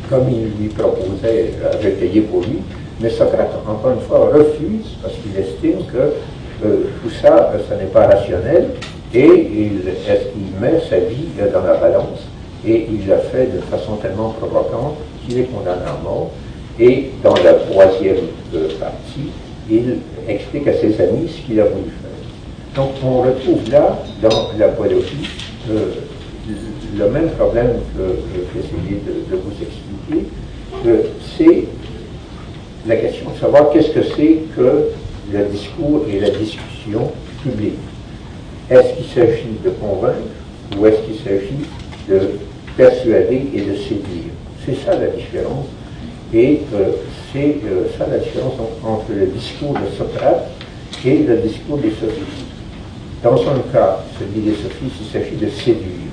[0.10, 2.60] comme il lui proposait, avaient payé pour lui.
[3.00, 7.90] Mais Socrate, encore une fois, refuse parce qu'il estime que euh, tout ça, ce n'est
[7.90, 8.72] pas rationnel
[9.14, 9.82] et il,
[10.60, 12.28] met sa vie dans la balance?
[12.66, 16.32] Et il l'a fait de façon tellement provocante qu'il est condamné à mort.
[16.80, 19.30] Et dans la troisième euh, partie,
[19.70, 19.98] il
[20.28, 22.84] explique à ses amis ce qu'il a voulu faire.
[22.84, 25.30] Donc on retrouve là, dans la poésie,
[26.98, 28.04] le même problème que,
[28.54, 30.28] j'ai essayé de, vous expliquer,
[31.38, 31.68] c'est
[32.88, 34.90] la question de savoir qu'est-ce que c'est que
[35.32, 37.80] le discours et la discussion publique.
[38.70, 40.18] Est-ce qu'il s'agit de convaincre
[40.78, 41.66] ou est-ce qu'il s'agit
[42.10, 42.32] de
[42.76, 44.34] persuader et de séduire
[44.66, 45.68] C'est ça la différence.
[46.34, 46.92] Et euh,
[47.32, 50.50] c'est euh, ça la différence entre le discours de Socrate
[51.06, 52.46] et le discours des sophistes.
[53.24, 56.12] Dans un cas, celui des sophistes, il s'agit de séduire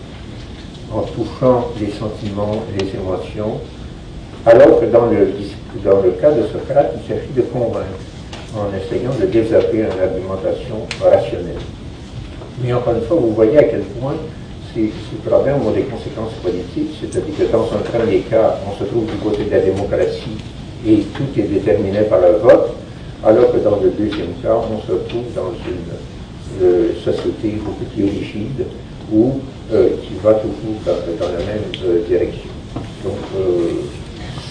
[0.93, 3.59] en touchant les sentiments les émotions,
[4.45, 5.29] alors que dans le,
[5.83, 7.99] dans le cas de Socrate, il s'agit de convaincre
[8.55, 11.57] en essayant de développer une argumentation rationnelle.
[12.63, 14.15] Mais encore une fois, vous voyez à quel point
[14.75, 14.91] ces,
[15.25, 19.17] problèmes ont des conséquences politiques, c'est-à-dire que dans un premier cas, on se trouve du
[19.23, 20.39] côté de la démocratie
[20.87, 22.75] et tout est déterminé par le vote,
[23.25, 28.05] alors que dans le deuxième cas, on se trouve dans une euh, société beaucoup plus
[28.05, 28.67] rigide
[29.13, 29.41] où
[29.73, 32.51] euh, qui va toujours dans, la même euh, direction.
[33.05, 33.15] Donc,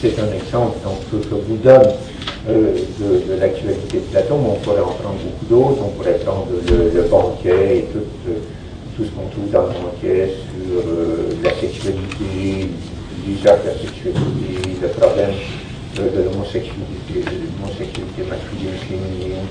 [0.01, 0.77] c'est un exemple
[1.11, 1.93] que je vous donne
[2.47, 5.81] de, l'actualité de Platon, mais on pourrait en prendre beaucoup d'autres.
[5.85, 7.99] On pourrait prendre le, banquet et tout,
[9.01, 10.83] tout ce qu'on trouve dans le banquet sur
[11.43, 12.69] la sexualité,
[13.27, 15.31] l'usage de la sexualité, le problème
[15.95, 19.47] de, l'homosexualité, l'homosexualité masculine, féminine,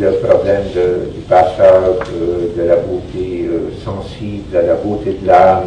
[0.00, 0.64] le problème
[1.14, 2.08] du passage
[2.56, 5.66] de la beauté euh, sensible à la beauté de l'âme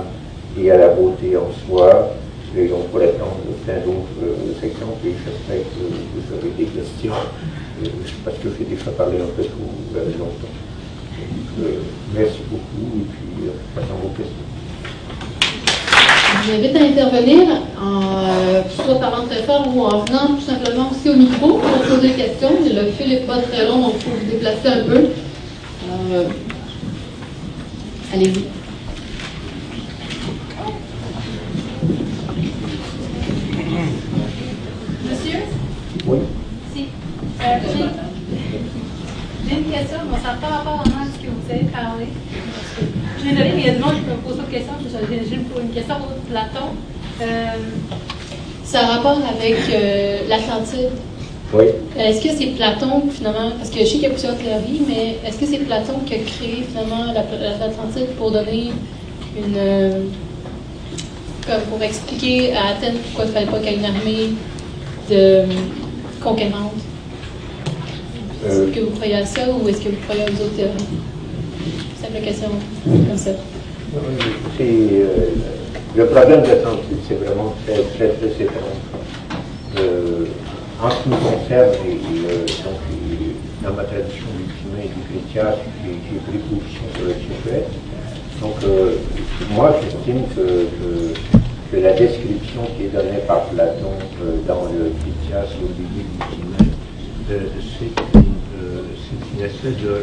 [0.60, 2.13] et à la beauté en soi.
[2.58, 7.13] Et on pourrait prendre plein d'autres euh, exemples et j'espère que vous aurez des questions
[7.13, 7.88] euh,
[8.26, 10.66] parce que j'ai déjà parlé un peu trop longtemps.
[12.13, 14.34] Merci beaucoup et puis j'attends vos questions.
[16.43, 17.48] Je vous invite à intervenir,
[17.82, 22.10] en, soit parlant très fort ou en venant tout simplement aussi au micro pour poser
[22.10, 22.52] des questions.
[22.63, 25.08] Le fil n'est pas très long, donc il faut vous déplacer un peu.
[26.12, 26.24] Euh,
[28.13, 28.46] Allez-y.
[35.10, 35.39] Monsieur?
[36.06, 36.17] Oui.
[36.74, 36.86] Si.
[37.41, 37.58] Euh,
[39.50, 42.05] J'ai une question, mais ça n'a pas rapport à que vous avez parlé.
[43.17, 44.73] Je suis désolée, mais il y a des gens qui me posent d'autres questions.
[44.81, 46.69] J'ai une question pour Platon.
[47.21, 47.25] Euh,
[48.63, 50.91] ça a rapport avec euh, l'Atlantide.
[51.53, 51.65] Oui.
[51.97, 55.17] Est-ce que c'est Platon, finalement, parce que je sais qu'il y a plusieurs théories, mais
[55.25, 58.71] est-ce que c'est Platon qui a créé, finalement, l'Atlantide pour donner
[59.37, 59.55] une.
[59.55, 60.01] Euh,
[61.47, 64.29] comme pour expliquer à Athènes pourquoi il ne fallait pas qu'il y ait une armée
[65.09, 65.43] de
[66.21, 66.73] conquérante?
[68.45, 70.73] Est-ce que vous croyez à ça ou est-ce que vous croyez aux autres théories?
[72.01, 72.49] Simple question
[73.15, 73.31] ça.
[75.95, 78.47] le problème de l'Atlantide, c'est vraiment très, très, très.
[79.79, 80.25] Euh,
[80.81, 81.95] en ce qui me concerne, et,
[82.63, 82.79] donc,
[83.63, 87.63] dans ma tradition ultimée du chrétien, j'ai pris position sur le sujet.
[88.41, 88.97] Donc, euh,
[89.51, 90.67] moi, j'estime que,
[91.75, 93.91] la description qui est donnée par Platon
[94.23, 96.47] euh, dans le Critias au début du
[97.29, 97.39] euh,
[97.77, 100.01] c'est une, espèce de.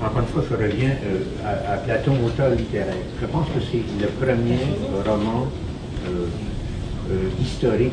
[0.00, 0.96] Encore une fois, je reviens
[1.44, 2.94] à, à, Platon, auteur littéraire.
[3.20, 4.60] Je pense que c'est le premier
[5.04, 5.46] roman
[7.40, 7.92] historique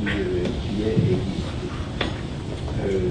[0.00, 1.48] qui, est existé.
[2.84, 3.10] Euh,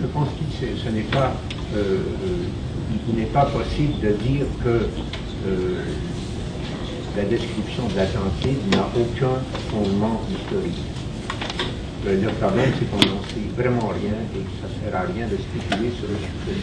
[0.00, 1.32] je pense que ce n'est pas,
[1.74, 4.88] euh, euh, n'est pas possible de dire que
[7.16, 10.99] la description de l'Atlantide n'a aucun fondement historique.
[12.02, 15.26] Le problème, c'est qu'on n'en sait vraiment rien et que ça ne sert à rien
[15.26, 16.60] de spéculer sur le sujet.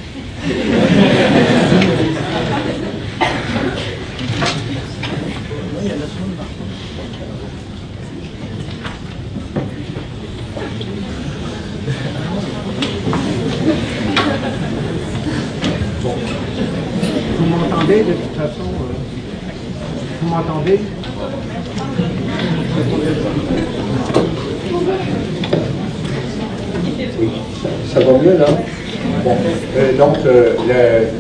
[17.38, 18.94] Vous m'entendez de toute façon euh,
[20.22, 20.80] Vous m'entendez?
[28.08, 30.54] Euh, donc euh,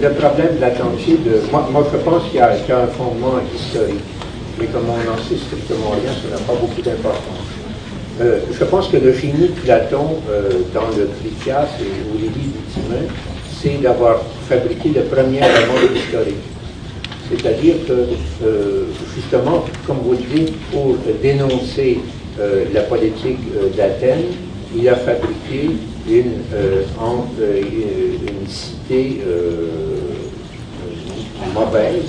[0.02, 1.20] le, problème de l'Atlantide,
[1.52, 4.00] moi, moi je pense qu'il y, a un fondement historique,
[4.60, 7.48] mais comme on n'en sait strictement rien, ça n'a pas beaucoup d'importance.
[8.20, 10.22] je pense que le génie de Platon
[10.74, 13.06] dans le Critias et au début du Timain,
[13.62, 16.46] c'est d'avoir fabriqué le premier roman historique.
[17.30, 22.00] C'est-à-dire que, euh, justement, comme vous le dites, pour dénoncer
[22.40, 24.26] euh, la politique euh, d'Athènes,
[24.76, 25.72] il a fabriqué
[26.08, 26.42] une,
[28.28, 29.22] une cité
[31.54, 32.04] mauvaise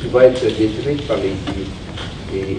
[0.00, 2.38] qui va être détruite par les.
[2.38, 2.58] Et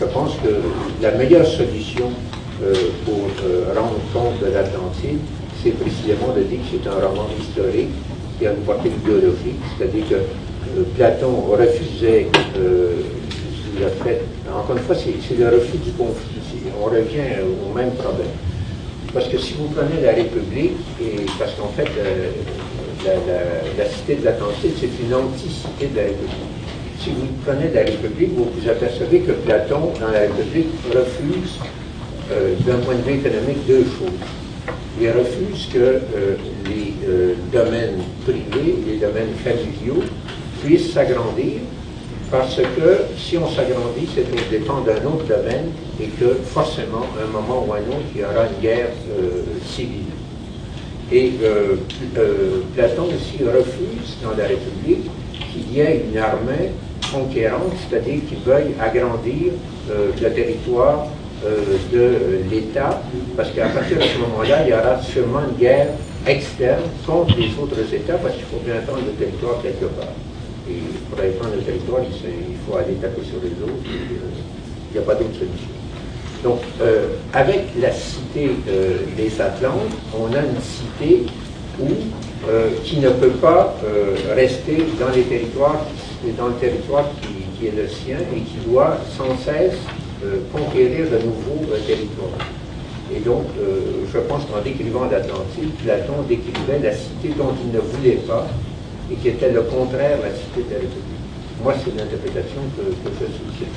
[0.00, 2.10] je pense que la meilleure solution
[3.04, 3.28] pour
[3.74, 5.18] rendre compte de l'Atlantide,
[5.62, 7.90] c'est précisément de dire que c'est un roman historique
[8.38, 12.26] qui a une portée idéologique, c'est-à-dire que euh, Platon refusait
[13.80, 16.40] euh, fait, encore une fois, c'est le refus du conflit,
[16.80, 18.28] on revient au même problème.
[19.14, 22.30] Parce que si vous prenez la République, et parce qu'en fait, euh,
[23.78, 26.52] la, cité de l'Atlantide, c'est une anticité de la République.
[27.00, 31.58] Si vous prenez la République, vous vous apercevez que Platon, dans la République, refuse,
[32.66, 34.26] d'un point de vue économique, deux choses
[35.00, 40.02] il refuse que euh, les euh, domaines privés, les domaines familiaux
[40.62, 41.60] puissent s'agrandir
[42.32, 47.24] parce que si on s'agrandit, c'est au dépend d'un autre domaine et que forcément, à
[47.24, 50.06] un moment ou à un autre, il y aura une guerre euh, civile.
[51.12, 51.32] Et
[52.74, 55.10] Platon aussi refuse dans la République
[55.52, 56.70] qu'il y ait une armée
[57.12, 59.52] conquérante, c'est-à-dire qu'il veuille agrandir
[59.90, 61.08] le territoire
[61.44, 63.02] euh, de l'État,
[63.36, 65.88] parce qu'à partir de ce moment-là, il y aura sûrement une guerre
[66.26, 70.14] externe contre les autres États, parce qu'il faut bien prendre le territoire quelque part.
[70.68, 74.92] Et pour aller prendre le territoire, il faut aller taper sur les autres, euh, il
[74.92, 75.68] n'y a pas d'autre solution.
[76.44, 78.50] Donc, euh, avec la cité
[79.16, 81.26] des Atlantes, on a une cité
[81.80, 81.86] où,
[82.82, 83.76] qui ne peut pas
[84.34, 85.86] rester dans les territoires,
[86.36, 89.78] dans le territoire qui, est le sien et qui doit sans cesse
[90.52, 92.38] conquérir de nouveaux euh, territoires.
[93.14, 97.80] Et donc, euh, je pense qu'en décrivant l'Atlantide, Platon décrivait la cité dont il ne
[97.80, 98.46] voulait pas
[99.10, 100.80] et qui était le contraire de la cité de la.
[101.62, 103.72] Moi, c'est l'interprétation que, je soutiens.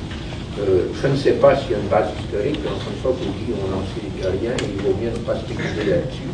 [0.60, 3.32] Euh, je ne sais pas s'il y a une base historique, encore une fois, vous
[3.34, 6.32] dit on n'en sait rien il vaut bien ne pas spéculer là-dessus.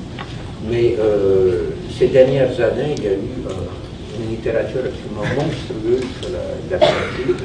[0.70, 0.96] Mais
[1.98, 3.34] ces dernières années, il y a eu
[4.20, 6.30] une littérature absolument monstrueuse sur
[6.70, 7.44] l'Atlantide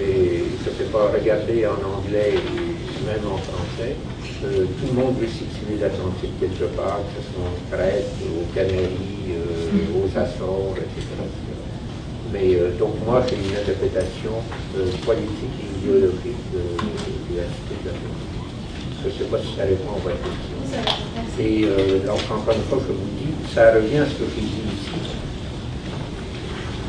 [0.00, 3.96] et je ne sais pas regarder en anglais et même en français.
[4.42, 8.48] Euh, tout le monde veut situer l'Atlantique quelque part, que ce soit en Crète, aux
[8.54, 11.04] Canaries, euh, aux Açores, etc.
[12.32, 14.40] Mais euh, donc moi, j'ai une interprétation
[15.04, 16.64] politique et idéologique de,
[17.36, 18.40] la cité de l'Atlantique.
[19.02, 20.56] Je ne sais pas si ça répond à votre question.
[21.38, 21.66] Et
[22.06, 25.20] donc, encore une fois, je vous dis, ça revient à ce que j'ai dit ici.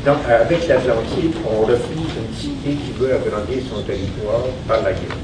[0.06, 5.20] Donc, avec l'Atlantique, on refuse une cité qui veut agrandir son territoire par la guerre.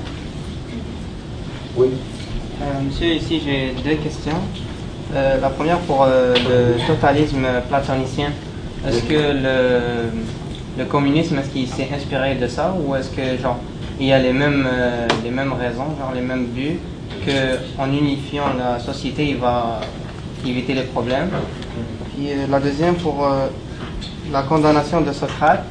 [1.77, 1.89] Oui.
[2.61, 4.41] Euh, monsieur, ici j'ai deux questions.
[5.15, 8.33] Euh, la première pour euh, le totalisme platonicien.
[8.87, 10.11] Est-ce que le,
[10.77, 13.59] le communisme, est-ce qu'il s'est inspiré de ça ou est-ce que genre
[14.01, 14.69] il y a les mêmes,
[15.25, 16.79] les mêmes raisons, genre les mêmes buts,
[17.27, 19.81] qu'en unifiant la société, il va
[20.47, 21.31] éviter les problèmes?
[22.15, 23.29] Puis la deuxième pour
[24.33, 25.65] la condamnation de Socrate.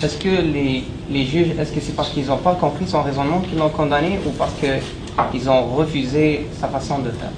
[0.00, 3.40] Est-ce que les, les juges, est-ce que c'est parce qu'ils n'ont pas compris son raisonnement
[3.40, 4.66] qu'ils l'ont condamné ou parce que
[5.34, 7.32] ils ont refusé sa façon de faire.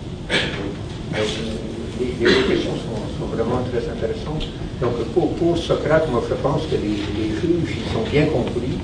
[2.01, 4.47] Les, les questions sont, vraiment très intéressantes.
[4.81, 6.97] Donc pour, Socrate, moi je pense que les,
[7.41, 8.79] juges, ils ont bien compris,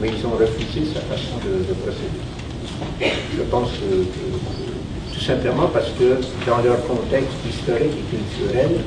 [0.00, 3.12] mais ils ont refusé sa façon de, procéder.
[3.36, 8.80] Je pense que, tout simplement parce que dans leur contexte historique et culturel,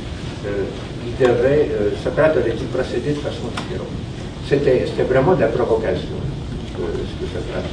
[0.45, 0.63] euh,
[1.05, 3.87] ils devaient, euh, Socrate aurait dû procéder de façon différente?
[4.47, 6.19] C'était vraiment de la provocation,
[6.79, 7.65] euh, ce que Socrate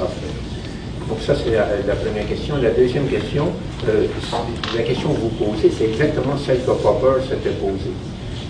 [0.00, 0.63] a fait.
[1.08, 2.56] Donc ça, c'est la, première question.
[2.56, 3.48] La deuxième question,
[3.88, 4.06] euh,
[4.74, 7.92] la question que vous posez, c'est exactement celle que Popper s'était posée.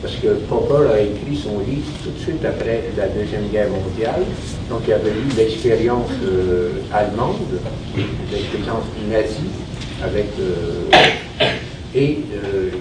[0.00, 4.22] Parce que Popper a écrit son livre tout de suite après la Deuxième Guerre mondiale.
[4.68, 7.58] Donc il avait eu l'expérience euh, allemande,
[8.30, 9.50] l'expérience nazie,
[10.02, 10.90] avec, euh,
[11.94, 12.18] et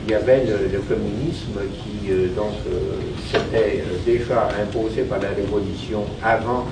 [0.05, 2.09] il y avait le, communisme qui
[3.31, 6.65] s'était déjà imposé par la Révolution avant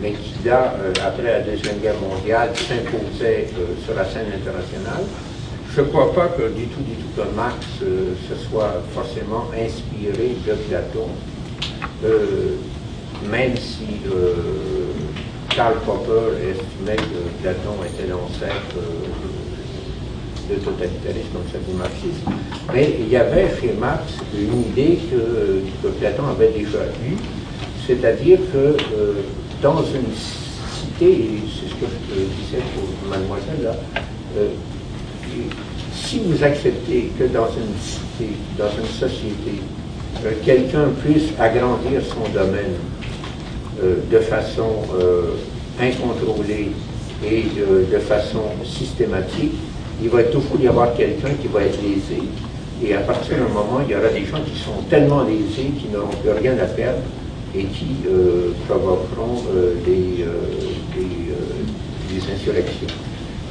[0.00, 5.04] mais qui là, euh, après la Deuxième Guerre mondiale, s'imposait euh, sur la scène internationale.
[5.74, 9.46] Je ne crois pas que du tout, du tout, que Marx euh, se soit forcément
[9.54, 11.08] inspiré de Platon,
[13.28, 14.00] même si
[15.54, 18.76] Karl Popper estimait que Platon était l'ancêtre
[20.48, 22.30] de totalitarisme comme ça du marxisme.
[22.72, 27.16] Mais il y avait chez Marx une idée que Platon avait déjà eue,
[27.86, 28.76] c'est-à-dire que
[29.62, 33.74] dans une cité, et c'est ce que je disais pour mademoiselle
[34.36, 34.48] euh,
[35.92, 39.60] si vous acceptez que dans une cité, dans une société,
[40.24, 42.76] euh, quelqu'un puisse agrandir son domaine
[43.82, 44.82] euh, de façon
[45.80, 46.70] incontrôlée
[47.24, 49.54] et de, façon systématique,
[50.02, 52.22] il va toujours y avoir quelqu'un qui va être lésé.
[52.84, 55.90] Et à partir d'un moment, il y aura des gens qui sont tellement lésés qu'ils
[55.90, 57.00] n'auront plus rien à perdre
[57.54, 62.88] et qui euh, provoqueront euh, des, euh, des, insurrections.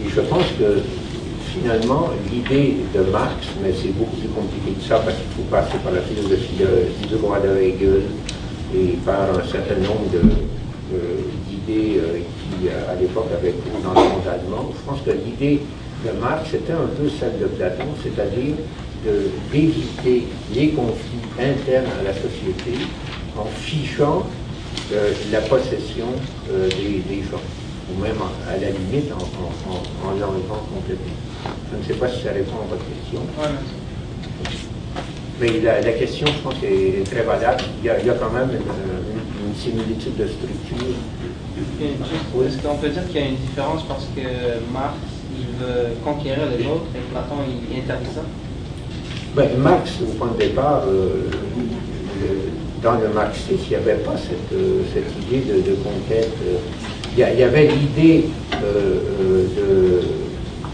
[0.06, 0.82] Et je pense que
[1.54, 5.78] finalement, l'idée de Marx, mais c'est beaucoup plus compliqué que ça parce qu'il faut passer
[5.84, 6.58] par la philosophie
[7.02, 8.04] du droit de Hegel
[8.76, 10.06] et par un certain nombre
[11.48, 14.72] d'idées qui, à l'époque, avaient cours dans le monde allemand.
[14.74, 15.62] Je pense que l'idée
[16.06, 18.54] de Marx était un peu celle de Platon, c'est-à-dire
[19.52, 22.86] d'éviter les conflits internes à la société
[23.38, 24.24] en fichant
[24.94, 26.08] euh, la possession
[26.52, 27.42] euh, des, gens,
[27.92, 28.16] ou même
[28.48, 31.14] à la limite en, l'enlevant complètement.
[31.72, 33.22] Je ne sais pas si ça répond à votre question.
[35.40, 37.64] Mais la, question, je pense, est, très valable.
[37.84, 40.96] Il y, a, quand même une, similitude de structure.
[41.82, 44.22] Est-ce qu'on peut dire qu'il y a une différence parce que
[44.72, 44.98] Marx,
[45.38, 48.22] il veut conquérir les autres et Platon, il interdit ça?
[49.36, 51.30] Ben, Marx, au point de départ, euh,
[52.82, 54.82] dans le marxisme, il n'y avait pas cette, euh,
[55.22, 56.32] idée de, conquête.
[56.46, 56.58] Euh.
[57.14, 58.26] Il y, avait l'idée
[58.64, 60.02] euh,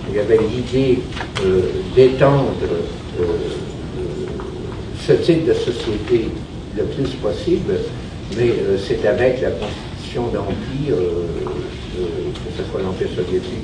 [0.10, 1.00] il y avait l'idée
[1.96, 2.52] d'étendre
[5.08, 6.28] ce type de société
[6.76, 7.76] le plus possible,
[8.36, 8.52] mais
[8.86, 10.98] c'est avec la constitution d'empire,
[11.96, 13.64] que ce soit l'empire soviétique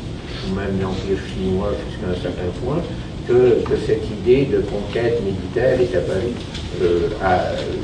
[0.49, 2.81] ou même l'empire chinois jusqu'à un certain point,
[3.29, 6.33] que, cette idée de conquête militaire est apparue.
[6.81, 7.09] Euh,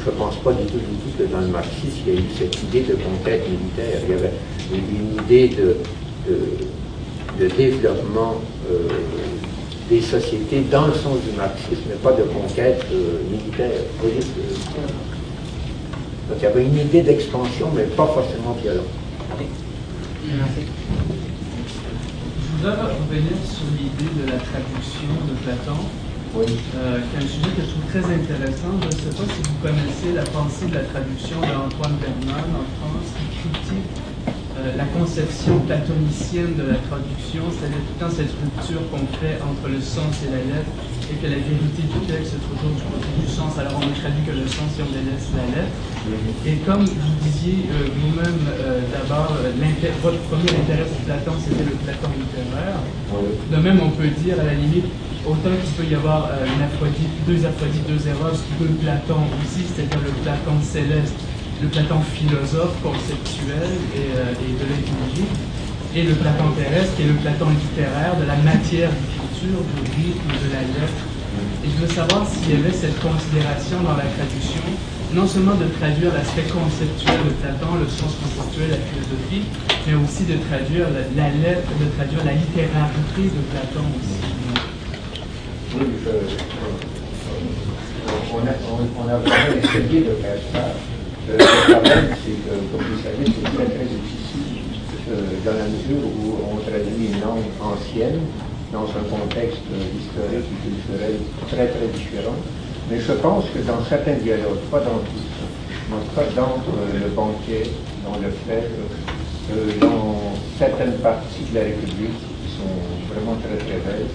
[0.04, 2.20] je ne pense pas du tout, du tout que dans le marxisme, il y a
[2.20, 4.02] eu cette idée de conquête militaire.
[4.04, 4.34] Il y avait
[4.74, 5.78] une idée de,
[7.58, 8.36] développement
[8.72, 8.88] euh,
[9.90, 13.82] des sociétés dans le sens du marxisme, mais pas de conquête euh, militaire.
[16.28, 18.86] donc il y avait une idée d'expansion, mais pas forcément violente.
[20.28, 20.62] Merci
[22.66, 25.86] voudrais revenir sur l'idée de la traduction de Platon,
[26.34, 26.46] oui.
[26.76, 28.74] euh, qui est un sujet que je trouve très intéressant.
[28.82, 32.66] Je ne sais pas si vous connaissez la pensée de la traduction d'Antoine Bernard en
[32.82, 33.86] France, qui critique
[34.74, 39.70] la conception platonicienne de la traduction, c'est-à-dire tout le temps cette rupture qu'on fait entre
[39.70, 40.74] le sens et la lettre,
[41.06, 43.94] et que la vérité du texte est toujours du côté du sens, alors on ne
[43.94, 45.76] traduit que le sens si on délaisse la lettre.
[46.50, 49.38] Et comme vous disiez euh, vous-même euh, d'abord,
[50.02, 52.82] votre premier intérêt pour Platon, c'était le Platon littéraire.
[53.54, 54.90] De même, on peut dire à la limite,
[55.26, 60.02] autant qu'il peut y avoir une aphrodite, deux aphrodites, deux erreurs, deux Platon aussi, c'est-à-dire
[60.02, 61.14] le Platon céleste
[61.62, 65.32] le Platon philosophe conceptuel et, euh, de l'étymologie,
[65.96, 70.32] et le Platon terrestre qui est le Platon littéraire de la matière d'écriture, du rythme,
[70.36, 71.02] de la lettre.
[71.64, 74.68] Et je veux savoir s'il y avait cette considération dans la traduction,
[75.16, 79.48] non seulement de traduire l'aspect conceptuel de Platon, le sens conceptuel, la philosophie,
[79.88, 84.20] mais aussi de traduire la, lettre, de traduire la littérarité de Platon aussi.
[85.76, 85.88] Oui,
[88.34, 88.54] on, a,
[89.00, 90.95] on a vraiment essayé de faire ça.
[91.28, 94.62] Le problème, c'est que, comme vous savez, c'est très très difficile
[95.10, 98.22] euh, dans la mesure où on traduit une langue ancienne
[98.72, 99.66] dans un contexte
[99.98, 101.16] historique et culturel
[101.50, 102.38] très très différent.
[102.92, 105.26] Mais je pense que dans certains dialogues, pas dans tous,
[105.90, 107.74] en tout cas dans euh, le banquet,
[108.06, 108.70] dans le fleuve,
[109.50, 112.78] euh, dans certaines parties de la République qui sont
[113.10, 114.10] vraiment très très belles,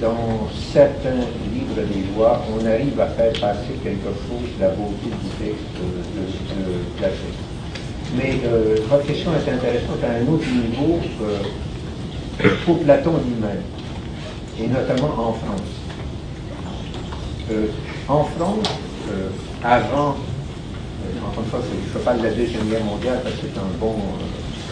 [0.00, 5.06] dans certains livres des lois, on arrive à faire passer quelque chose de la beauté
[5.06, 7.16] du texte de, de Platon.
[8.16, 13.62] Mais euh, votre question est intéressante à un autre niveau euh, pour Platon lui-même,
[14.58, 15.60] et notamment en France.
[17.50, 17.66] Euh,
[18.08, 18.66] en France,
[19.62, 20.16] avant,
[21.28, 21.60] encore une fois,
[21.92, 23.96] je parle de la Deuxième Guerre mondiale parce que c'est un bon,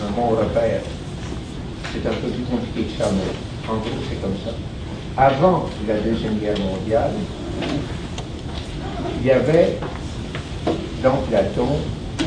[0.06, 0.80] un bon repère.
[1.92, 4.52] C'est un peu plus compliqué que ça, mais en gros, c'est comme ça
[5.18, 7.10] avant la Deuxième Guerre mondiale,
[9.20, 9.76] il y avait
[11.02, 11.66] dans Platon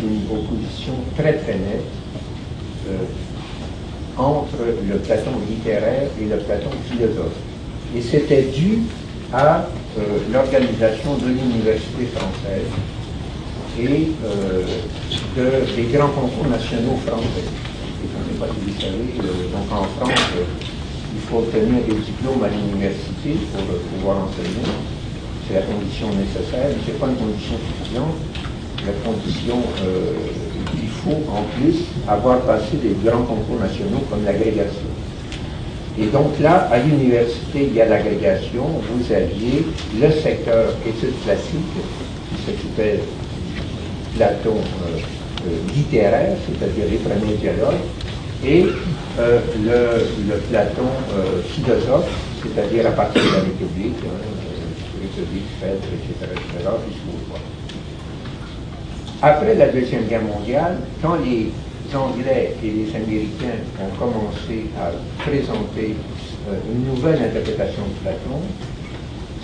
[0.04, 1.86] une opposition très très nette
[2.90, 2.98] euh,
[4.18, 4.58] entre
[4.90, 7.38] le Platon littéraire et le Platon philosophe.
[7.96, 8.80] Et c'était dû
[9.32, 9.68] à
[9.98, 10.02] euh,
[10.34, 12.68] l'organisation de l'université française
[13.80, 14.64] et euh,
[15.78, 17.48] des grands concours nationaux français.
[18.04, 20.20] Et si vous savez, donc en France,
[21.32, 24.68] faut obtenir des diplômes à l'université pour pouvoir enseigner.
[25.48, 28.20] C'est la condition nécessaire, mais ce n'est pas une condition suffisante.
[28.86, 30.12] La condition, euh,
[30.76, 34.92] il faut en plus avoir passé des grands concours nationaux comme l'agrégation.
[36.00, 38.64] Et donc là, à l'université, il y a l'agrégation.
[38.92, 39.66] Vous aviez
[40.00, 41.76] le secteur études classiques
[42.30, 43.00] qui s'occupait
[44.16, 45.00] Platon euh,
[45.48, 47.84] euh, littéraire, c'est-à-dire les premiers dialogues,
[48.44, 48.66] et
[49.20, 52.10] euh, le, Platon euh, philosophe,
[52.42, 57.38] c'est-à-dire à partir de la République, euh, République, Phèdre, etc., jusqu'au
[59.22, 61.52] Après la Deuxième Guerre mondiale, quand les
[61.94, 64.92] Anglais et les Américains ont commencé à
[65.24, 65.96] présenter
[66.74, 68.40] une nouvelle interprétation de Platon,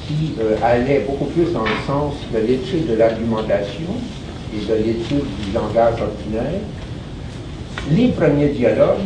[0.08, 3.91] qui allait beaucoup plus dans le sens de l'étude de l'argumentation
[4.56, 6.62] et de l'étude du langage ordinaire,
[7.91, 9.05] les premiers dialogues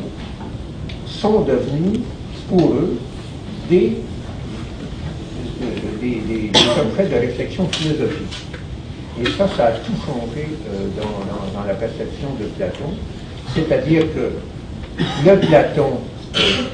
[1.05, 1.99] sont devenus
[2.49, 2.97] pour eux
[3.69, 3.97] des,
[6.01, 8.37] des, des, de réflexion philosophique.
[9.21, 12.93] Et ça, ça a tout changé euh, dans, la perception de Platon.
[13.53, 14.31] C'est-à-dire que
[15.25, 15.99] le Platon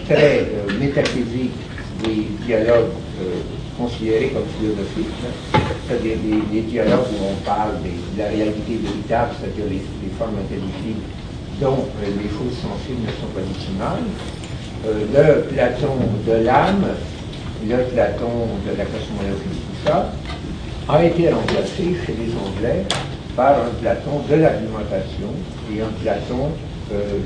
[0.08, 1.52] très euh, métaphysique
[2.04, 3.42] des dialogues euh,
[3.78, 5.14] considérés comme philosophiques,
[5.88, 6.18] c'est-à-dire
[6.52, 11.02] des, dialogues où on parle de la réalité véritable, c'est-à-dire les formes intelligibles
[11.62, 14.08] dont les choses sensibles ne sont pas décimales,
[14.86, 16.86] euh, le Platon de l'âme,
[17.66, 20.12] le Platon de la cosmologie, tout ça,
[20.90, 22.86] a été remplacé chez les Anglais
[23.36, 25.34] par un Platon de l'argumentation
[25.74, 26.52] et un Platon
[26.94, 27.20] euh,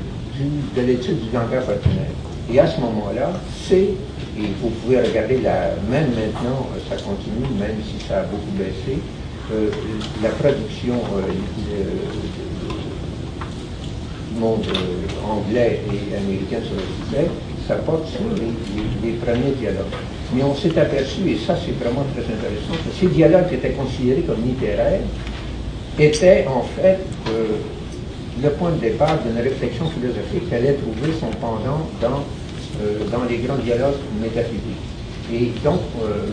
[0.76, 2.10] de l'étude du langage ordinaire.
[2.52, 3.30] Et à ce moment-là,
[3.68, 3.94] c'est,
[4.38, 8.98] et vous pouvez regarder la, même maintenant, ça continue, même si ça a beaucoup baissé,
[9.52, 9.70] euh,
[10.22, 10.94] la production
[14.38, 17.28] monde euh, anglais et américain sur le sujet,
[17.66, 19.94] ça porte sur les, premiers dialogues.
[20.34, 23.72] Mais on s'est aperçu, et ça c'est vraiment très intéressant, que ces dialogues qui étaient
[23.72, 25.00] considérés comme littéraires
[25.98, 27.58] étaient en fait euh,
[28.42, 32.24] le point de départ d'une réflexion philosophique qui allait trouver son pendant dans,
[32.82, 34.88] euh, dans les grands dialogues métaphysiques.
[35.32, 35.80] Et donc,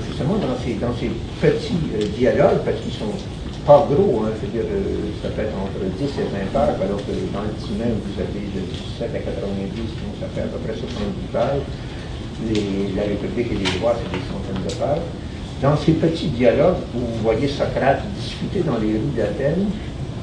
[0.09, 1.77] justement, dans ces, dans ces petits
[2.17, 3.13] dialogues, parce qu'ils sont
[3.65, 7.13] pas gros, hein, dire, euh, ça peut être entre 10 et 20 pages, alors que
[7.33, 10.59] dans le petit même, vous avez de 17 à 90, donc ça fait à peu
[10.59, 11.65] près 70 pages.
[12.95, 15.05] la République et les lois, c'est des centaines de pages.
[15.61, 19.67] Dans ces petits dialogues où vous voyez Socrate discuter dans les rues d'Athènes,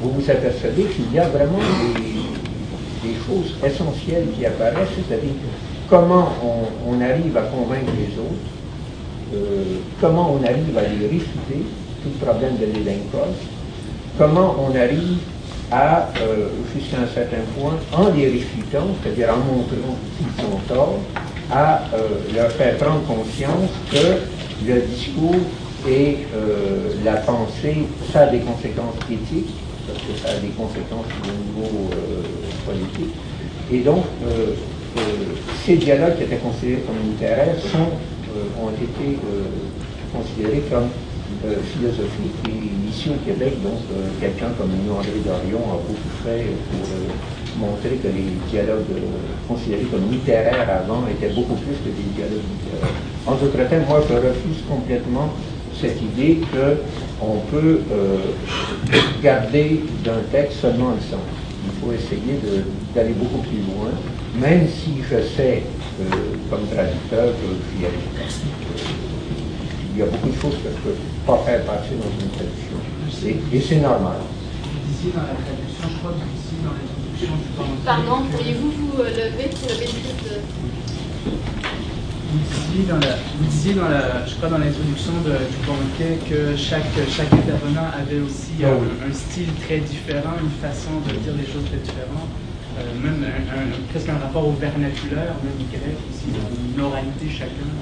[0.01, 1.59] vous vous apercevez qu'il y a vraiment
[1.95, 5.35] des, choses essentielles qui apparaissent, c'est-à-dire
[5.89, 6.29] comment
[6.89, 8.51] on, arrive à convaincre les autres,
[9.35, 11.63] euh, comment on arrive à les réfuter,
[12.07, 13.37] le problème de l'élincos,
[14.19, 15.19] comment on arrive
[15.71, 20.99] à, euh, jusqu'à un certain point, en les réfutant, c'est-à-dire en montrant qu'ils sont tort,
[21.51, 25.35] à euh, leur faire prendre conscience que le discours
[25.89, 26.19] et
[27.05, 29.55] la pensée, ça a des conséquences éthiques,
[29.87, 31.91] parce que ça a des conséquences au niveau
[32.67, 33.15] politique.
[33.71, 34.05] Et donc,
[35.65, 37.91] ces dialogues qui étaient considérés comme littéraires sont,
[38.37, 39.43] euh, ont été euh,
[40.15, 40.89] considérés comme
[41.45, 42.41] euh, philosophiques.
[42.49, 43.81] Et ici au Québec, donc,
[44.21, 46.87] quelqu'un comme André Dorion, a beaucoup fait pour
[47.59, 48.85] montrer que les dialogues
[49.49, 52.95] considérés comme littéraires avant étaient beaucoup plus que des dialogues littéraires.
[53.27, 55.33] En d'autres termes, moi, je refuse complètement
[55.81, 56.41] cette idée
[57.19, 57.81] qu'on peut
[59.23, 61.27] garder d'un texte seulement le sens.
[61.65, 62.39] Il faut essayer
[62.95, 63.91] d'aller beaucoup plus loin
[64.41, 65.63] même si je sais,
[66.01, 66.05] euh,
[66.51, 67.47] comme traducteur, que
[69.97, 72.29] il y a beaucoup de choses que je ne peux pas faire passer dans une
[72.29, 72.77] traduction.
[73.25, 74.21] Et, c'est normal.
[74.21, 77.49] Vous disiez dans la traduction, je crois que vous disiez dans l'introduction du
[77.81, 80.37] Pardon, pourriez-vous vous euh, lever pour le bénéfice de...
[82.29, 86.53] Vous disiez dans la, vous disiez dans la, je crois dans l'introduction du banquet que
[86.61, 91.49] chaque, chaque intervenant avait aussi ah un, style très différent, une façon de dire les
[91.49, 92.37] choses très différentes.
[92.77, 97.73] Euh, même un, presque un rapport au vernaculaire, même grec, aussi, une oralité chacun.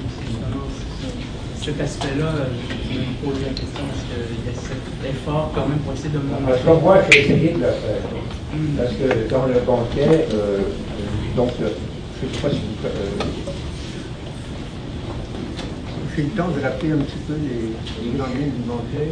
[1.65, 2.45] Cet aspect-là, euh,
[2.93, 6.11] je me pose la question, est-ce qu'il y a cet effort quand même pour essayer
[6.11, 8.05] de montrer Parce que moi, j'ai essayé de le faire.
[8.53, 8.77] Hmm.
[8.77, 10.59] Parce que dans le banquet, euh,
[11.37, 12.87] donc, je ne sais pas si vous...
[12.87, 12.91] Euh,
[16.15, 19.09] j'ai le temps de rappeler un petit peu les, les grandes lignes du banquet.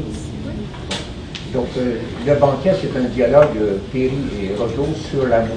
[1.53, 1.96] Donc, euh,
[2.26, 5.57] le banquet, c'est un dialogue euh, Péry et Rodeau sur l'amour.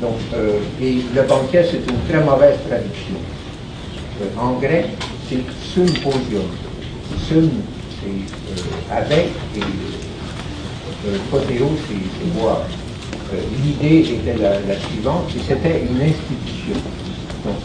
[0.00, 3.14] Donc, euh, et le banquet, c'est une très mauvaise traduction.
[4.36, 4.86] en grec,
[5.32, 6.50] c'est symposium.
[7.28, 7.50] Sym,
[8.00, 12.62] c'est avec, et potéo, c'est boire.
[13.64, 16.74] L'idée était la, la suivante, c'était une institution.
[17.44, 17.56] Donc,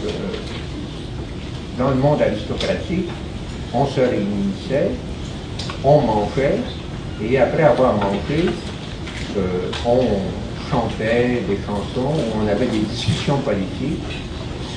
[1.78, 3.08] dans le monde aristocratique,
[3.74, 4.90] on se réunissait,
[5.84, 6.58] on mangeait,
[7.22, 8.46] et après avoir mangé,
[9.36, 14.27] euh, on chantait des chansons, on avait des discussions politiques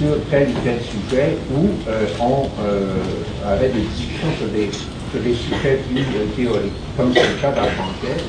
[0.02, 2.96] sur tel ou tel sujet, où euh, on euh,
[3.46, 4.70] avait des discussions sur des,
[5.36, 6.04] sujets plus
[6.36, 8.24] théoriques, comme c'est le cas dans banquet.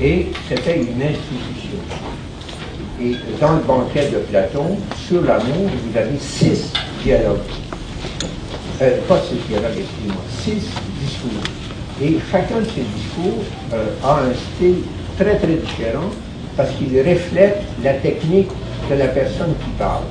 [0.00, 1.80] Et c'était une institution.
[3.02, 4.76] Et dans le banquet de Platon,
[5.08, 7.38] sur l'amour, vous avez six dialogues.
[8.78, 11.42] pas six dialogues, excusez-moi, six discours.
[12.02, 13.42] Et chacun de ces discours
[13.72, 14.82] euh, a un style
[15.18, 16.10] très très différent
[16.56, 18.48] parce qu'il reflète la technique
[18.90, 20.04] de la personne qui parle.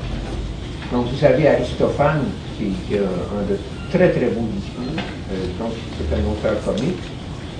[0.91, 2.25] Donc vous avez Aristophane
[2.57, 3.57] qui, a un de
[3.91, 4.97] très très beaux discours,
[5.31, 6.97] euh, donc c'est un auteur comique.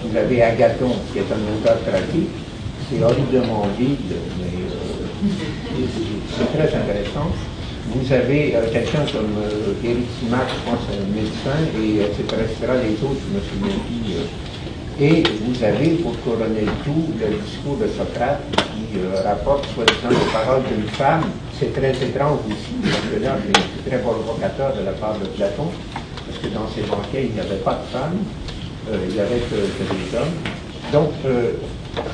[0.04, 2.30] Vous avez Agathon qui est un auteur tragique,
[2.90, 5.86] c'est horriblement vide, mais euh,
[6.38, 7.30] c'est très intéressant.
[7.92, 9.34] Vous avez quelqu'un comme
[9.84, 12.24] Eric Simac, je pense, un médecin, et etc.,
[12.84, 14.49] les autres, je me souviens plus.
[15.02, 20.32] Et vous avez, pour couronner le tout, le discours de Socrate qui rapporte soi-disant les
[20.32, 21.24] paroles d'une femme.
[21.58, 25.68] C'est très étrange aussi, parce que là, c'est très provocateur de la part de Platon,
[26.26, 28.18] parce que dans ces banquets, il n'y avait pas de femmes,
[28.92, 30.36] il n'y avait que, des hommes.
[30.92, 31.12] Donc,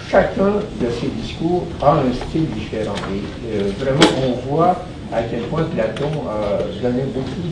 [0.10, 2.96] chacun de ces discours a un style différent.
[3.14, 7.46] Et vraiment, on voit à quel point Platon a donné beaucoup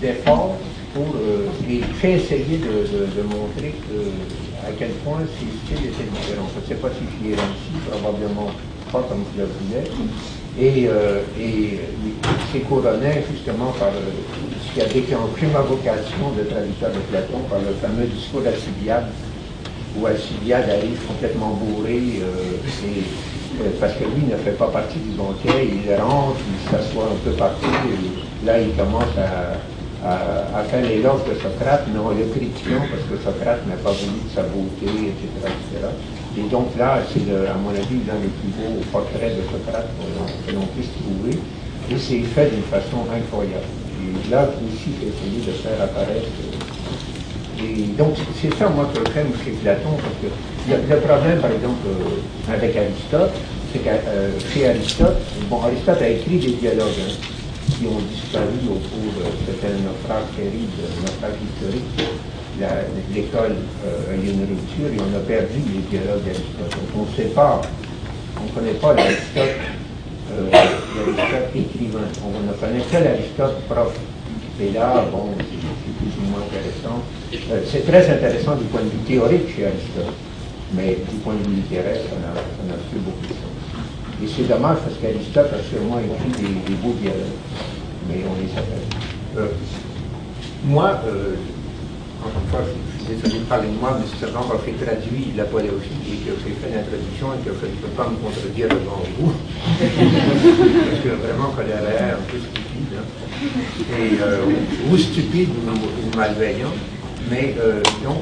[0.00, 0.56] d'efforts
[0.94, 1.14] pour
[2.00, 3.74] fait essayer de, montrer
[4.66, 6.48] à quel point ces styles étaient différents.
[6.54, 8.50] Je ne sais pas si je l'ai réussi, probablement
[8.92, 9.90] pas comme je le voulais.
[10.58, 11.20] Et, euh,
[12.52, 14.10] c'est couronné justement par euh,
[14.66, 19.06] ce qui a déclenché ma vocation de traducteur de Platon, par le fameux discours d'Alcibiade,
[19.96, 25.68] où Alcibiade arrive complètement bourré euh, parce que lui ne fait pas partie du banquet,
[25.70, 29.54] il rentre, il s'assoit un peu partout, et là il commence à,
[30.00, 34.30] faire l'éloge de Socrate, mais on le critiquant parce que Socrate n'a pas voulu de
[34.34, 35.92] sa beauté, etc.
[36.38, 39.88] Et donc là, c'est à mon avis l'un des plus beaux portraits de Socrate
[40.46, 41.36] que l'on puisse trouver,
[41.90, 43.68] et c'est fait d'une façon incroyable.
[44.00, 46.28] Et là aussi, j'ai essayé de faire apparaître.
[47.60, 50.30] Et donc, c'est ça, moi, que j'aime chez Platon, parce que
[50.70, 53.32] le, problème, par exemple, euh, avec Aristote,
[53.72, 55.18] c'est que euh, chez Aristote,
[55.50, 57.12] bon, Aristote a écrit des dialogues hein,
[57.76, 61.94] qui ont disparu au cours, de un naufrage terrible, naufrage historique.
[63.14, 66.74] l'école a eu une rupture et on a perdu les dialogues d'Aristote.
[66.96, 67.60] On ne sait pas,
[68.40, 69.60] on ne connaît pas l'Aristote
[71.54, 72.08] écrivain.
[72.24, 73.94] On ne connaît que l'Aristote prof.
[74.60, 77.02] Et là, bon, c'est plus ou moins intéressant.
[77.70, 80.14] c'est très intéressant du point de vue théorique chez Aristote,
[80.74, 83.49] mais du point de vue littéraire, ça n'a plus beaucoup de sens.
[84.22, 87.40] Et c'est dommage parce qu'Aristote a sûrement écrit des, beaux dialogues,
[88.06, 88.84] mais on les appelle.
[89.38, 89.48] Euh,
[90.64, 91.36] moi, euh,
[92.20, 94.76] encore une fois, je suis désolé de parler de moi, mais c'est seulement que j'ai
[94.76, 98.16] traduit la paléogie et que j'ai fait l'introduction et que je ne peux pas me
[98.20, 99.32] contredire devant vous.
[99.80, 102.92] parce que vraiment, elle a l'air un peu stupide.
[103.00, 103.08] Hein.
[103.96, 106.76] Et, euh, ou stupide ou, malveillant.
[107.30, 107.54] Mais
[108.04, 108.20] donc,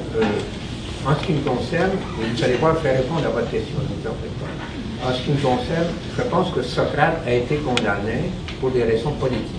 [1.07, 4.09] en ce qui me concerne, vous allez voir, faire répondre à votre question, ne vous
[4.09, 4.68] en pas.
[5.07, 5.87] En ce qui me concerne,
[6.17, 8.31] je pense que Socrate a été condamné
[8.61, 9.55] pour des raisons politiques.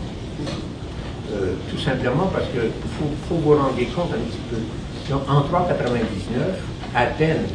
[1.32, 5.16] Euh, tout simplement parce qu'il faut, vous rendre compte un petit peu.
[5.16, 6.60] en 399,
[6.96, 7.46] Athènes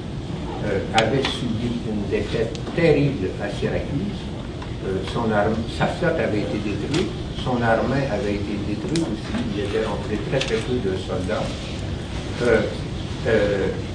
[0.64, 4.20] euh, avait subi une défaite terrible à Syracuse.
[4.86, 5.24] Euh, son
[5.76, 7.10] sa flotte avait été détruite,
[7.44, 9.44] son armée avait été détruite aussi.
[9.54, 11.42] Il était rentré très très peu de soldats.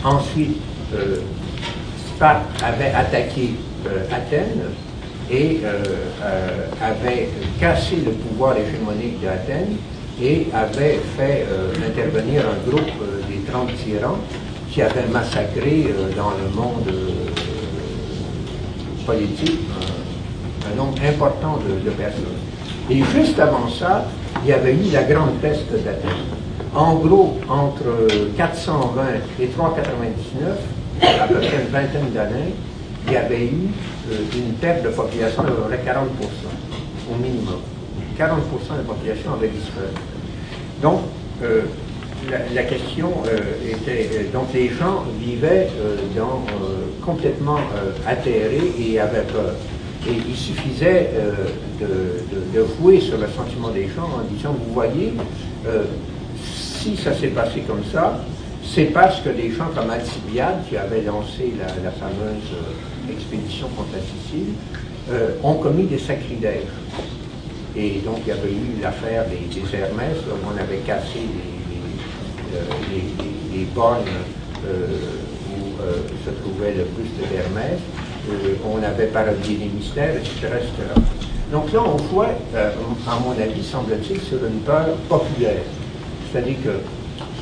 [0.03, 0.57] ensuite,
[2.15, 3.51] Sparte avait attaqué
[4.11, 4.61] Athènes
[5.32, 5.84] et euh,
[6.23, 9.77] euh, avait cassé le pouvoir hégémonique d'Athènes
[10.21, 11.45] et avait fait
[11.86, 12.91] intervenir un groupe
[13.30, 14.17] des 30 tyrans
[14.69, 16.93] qui avait massacré dans le monde
[19.05, 19.61] politique
[20.71, 22.25] un, nombre important de, personnes.
[22.89, 24.05] Et juste avant ça,
[24.43, 26.27] il y avait eu la grande peste d'Athènes.
[26.75, 28.07] En gros, entre
[28.38, 29.01] 420
[29.41, 30.57] et 399,
[31.01, 32.53] à peu près une vingtaine d'années,
[33.10, 33.70] il y avait eu
[34.12, 36.07] euh, une perte de population de 40
[37.12, 37.62] au minimum.
[38.18, 39.88] 40 de la population avait disparu.
[40.82, 41.01] Donc,
[41.43, 41.64] euh,
[42.53, 43.38] la, question euh,
[43.72, 45.70] était, donc les gens vivaient
[46.16, 46.43] dans,
[47.03, 47.60] complètement
[48.05, 49.55] atterrés et avaient peur.
[50.07, 51.12] Et il suffisait
[51.80, 55.14] de, de, jouer sur le sentiment des gens en disant, vous voyez,
[56.43, 58.22] si ça s'est passé comme ça,
[58.64, 62.53] c'est parce que des gens comme Alcibiade, qui avait lancé la, fameuse
[63.10, 64.53] euh, expédition contre la Sicile,
[65.12, 66.64] euh, ont commis des sacrilèges.
[67.76, 71.20] Et donc il y avait eu l'affaire des, Hermès, où on avait cassé
[72.91, 74.01] les, les, bornes
[74.68, 74.88] euh,
[75.51, 75.78] où
[76.26, 77.80] se trouvait le buste d'Hermès,
[78.66, 80.47] on avait parodié les mystères, etc.,
[81.51, 85.64] Donc là, on voit, à mon avis, semble-t-il, sur une peur populaire.
[86.32, 86.70] C'est-à-dire que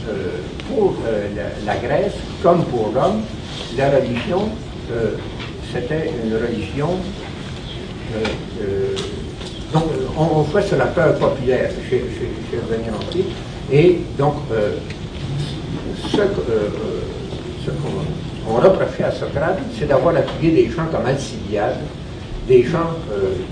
[0.08, 0.40] euh,
[0.70, 1.28] pour euh,
[1.66, 3.24] la, Grèce, comme pour Rome,
[3.78, 4.50] la religion,
[4.92, 5.16] euh,
[5.82, 6.90] c'était une religion.
[9.74, 9.84] donc,
[10.18, 12.02] on, fait sur la peur populaire, je, vais
[12.62, 13.30] revenir ensuite.
[13.72, 14.36] Et donc,
[16.12, 16.18] ce,
[17.72, 21.78] qu'on reprochait à Socrate, c'est d'avoir appuyé des gens comme Alcibiade,
[22.48, 22.96] des gens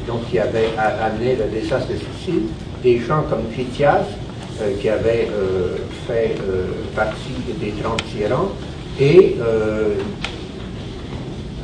[0.07, 2.43] donc, qui avaient amené le désastre de Sicile,
[2.81, 4.05] des gens comme Critias,
[4.61, 5.75] euh, qui avait euh,
[6.07, 8.51] fait euh, partie des 30 tyrans.
[8.97, 9.35] Et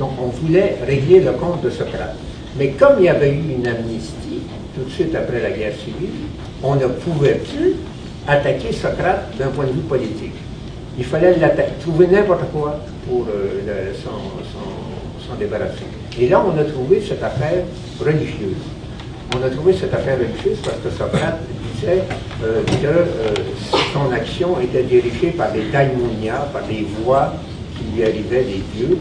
[0.02, 2.16] donc on voulait régler le compte de Socrate.
[2.58, 4.42] Mais comme il y avait eu une amnistie
[4.74, 6.10] tout de suite après la guerre civile,
[6.64, 7.76] on ne pouvait plus
[8.28, 10.34] attaquer Socrate d'un point de vue politique.
[10.98, 11.36] Il fallait
[11.82, 13.28] trouver n'importe quoi pour
[15.28, 15.86] s'en débarrasser.
[16.20, 17.64] Et là, on a trouvé cette affaire
[18.00, 18.58] religieuse.
[19.38, 21.40] On a trouvé cette affaire religieuse parce que Socrate
[21.84, 23.34] euh, que euh,
[23.94, 27.34] son action était dirigée par des daimonia, par des voix
[27.78, 29.00] qui lui arrivaient des dieux.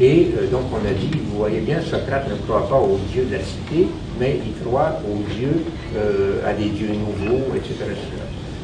[0.00, 3.24] Et euh, donc on a dit, vous voyez bien, Socrate ne croit pas aux dieux
[3.24, 3.88] de la cité,
[4.18, 5.64] mais il croit aux dieux,
[6.46, 7.74] à des dieux nouveaux, etc.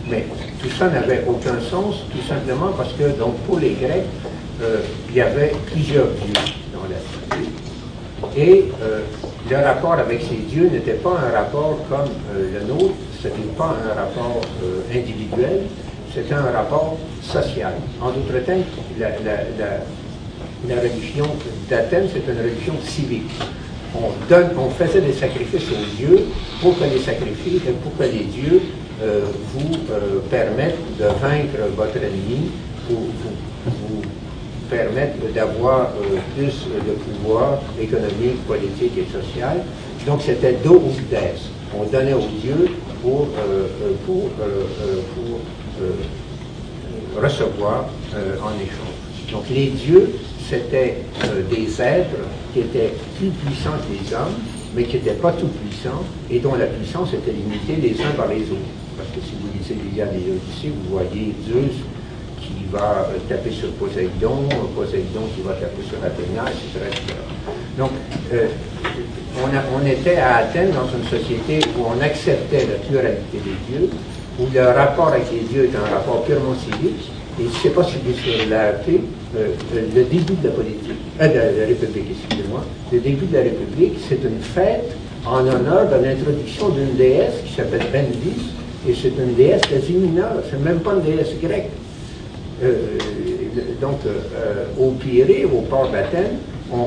[0.09, 0.27] Mais
[0.61, 4.05] tout ça n'avait aucun sens, tout simplement parce que donc, pour les Grecs,
[5.09, 7.51] il y avait plusieurs dieux dans la cité.
[8.37, 8.65] Et
[9.51, 13.75] le rapport avec ces dieux n'était pas un rapport comme le nôtre, ce n'est pas
[13.85, 15.63] un rapport euh, individuel,
[16.15, 17.73] c'est un rapport social.
[18.01, 18.63] En d'autres termes,
[18.99, 19.09] la,
[20.73, 21.27] religion
[21.69, 23.31] d'Athènes, c'est une religion civique.
[23.95, 26.27] On, donne, on faisait des sacrifices aux dieux
[26.61, 28.61] pour que les sacrifices, pour que les dieux
[29.03, 32.51] euh, vous euh, permettent de vaincre votre ennemi,
[32.89, 34.03] pour vous,
[34.71, 35.91] permettre d'avoir
[36.35, 39.63] plus de pouvoir économique, politique et social?
[40.07, 41.35] Donc c'était do ou des.
[41.79, 42.69] On donnait aux dieux
[43.03, 44.65] pour, euh, euh, pour, euh,
[45.15, 45.41] pour
[47.23, 47.85] recevoir
[48.15, 49.33] en échange.
[49.33, 50.15] Donc les dieux,
[50.49, 50.99] c'était
[51.51, 52.17] des êtres
[52.53, 54.35] qui étaient plus puissants que les hommes,
[54.75, 58.29] mais qui n'étaient pas tout puissants et dont la puissance était limitée les uns par
[58.29, 58.73] les autres.
[58.97, 61.75] Parce que si vous lisez l'Iliade et l'Odyssée, vous voyez Zeus
[62.41, 66.93] qui va taper sur Poséidon, Poséidon qui va taper sur Athéna, etc.
[67.79, 67.91] Donc,
[69.43, 73.91] on, on, était à Athènes dans une société où on acceptait la pluralité des dieux,
[74.39, 77.71] où le rapport avec les dieux est un rapport purement civique, et je ne sais
[77.71, 79.01] pas si vous l'avez appelé,
[79.37, 83.43] euh, le début de la politique, euh, de la République, excusez-moi, le début de la
[83.43, 84.93] République, c'est une fête
[85.27, 88.53] en honneur de l'introduction d'une déesse qui s'appelle Bendis,
[88.89, 91.71] et c'est une déesse quasi mineure, c'est même pas une déesse grecque.
[92.63, 92.99] Euh,
[93.81, 93.99] donc,
[94.79, 96.39] au Pirée, au port d'Athènes,
[96.73, 96.79] on,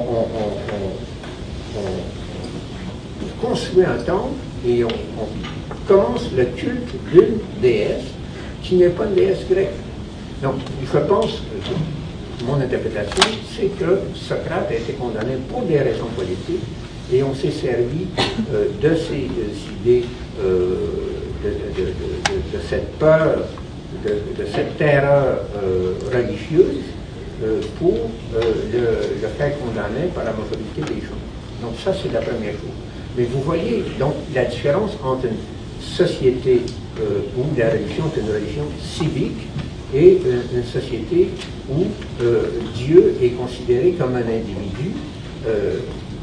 [3.42, 4.34] construit un temple
[4.68, 8.04] et on commence le culte d'une déesse
[8.64, 9.70] qui n'est pas une déesse grecque.
[10.42, 10.56] Donc,
[10.94, 11.42] je pense,
[12.46, 13.24] mon interprétation,
[13.56, 16.64] c'est que Socrate a été condamné pour des raisons politiques
[17.12, 18.06] et on s'est servi
[18.54, 19.28] euh, de ces
[19.82, 20.06] idées,
[20.40, 20.76] euh,
[21.44, 23.38] de, cette peur,
[24.06, 26.84] de, cette terreur euh, religieuse
[27.80, 31.22] pour le, faire condamner par la majorité des gens.
[31.62, 32.78] Donc ça, c'est la première chose.
[33.16, 36.62] Mais vous voyez donc la différence entre une société
[37.00, 39.48] où la religion est une religion civique
[39.94, 40.20] et
[40.54, 41.30] une société
[41.70, 41.86] où
[42.22, 42.44] euh,
[42.76, 44.92] Dieu est considéré comme un individu,
[45.48, 45.80] euh,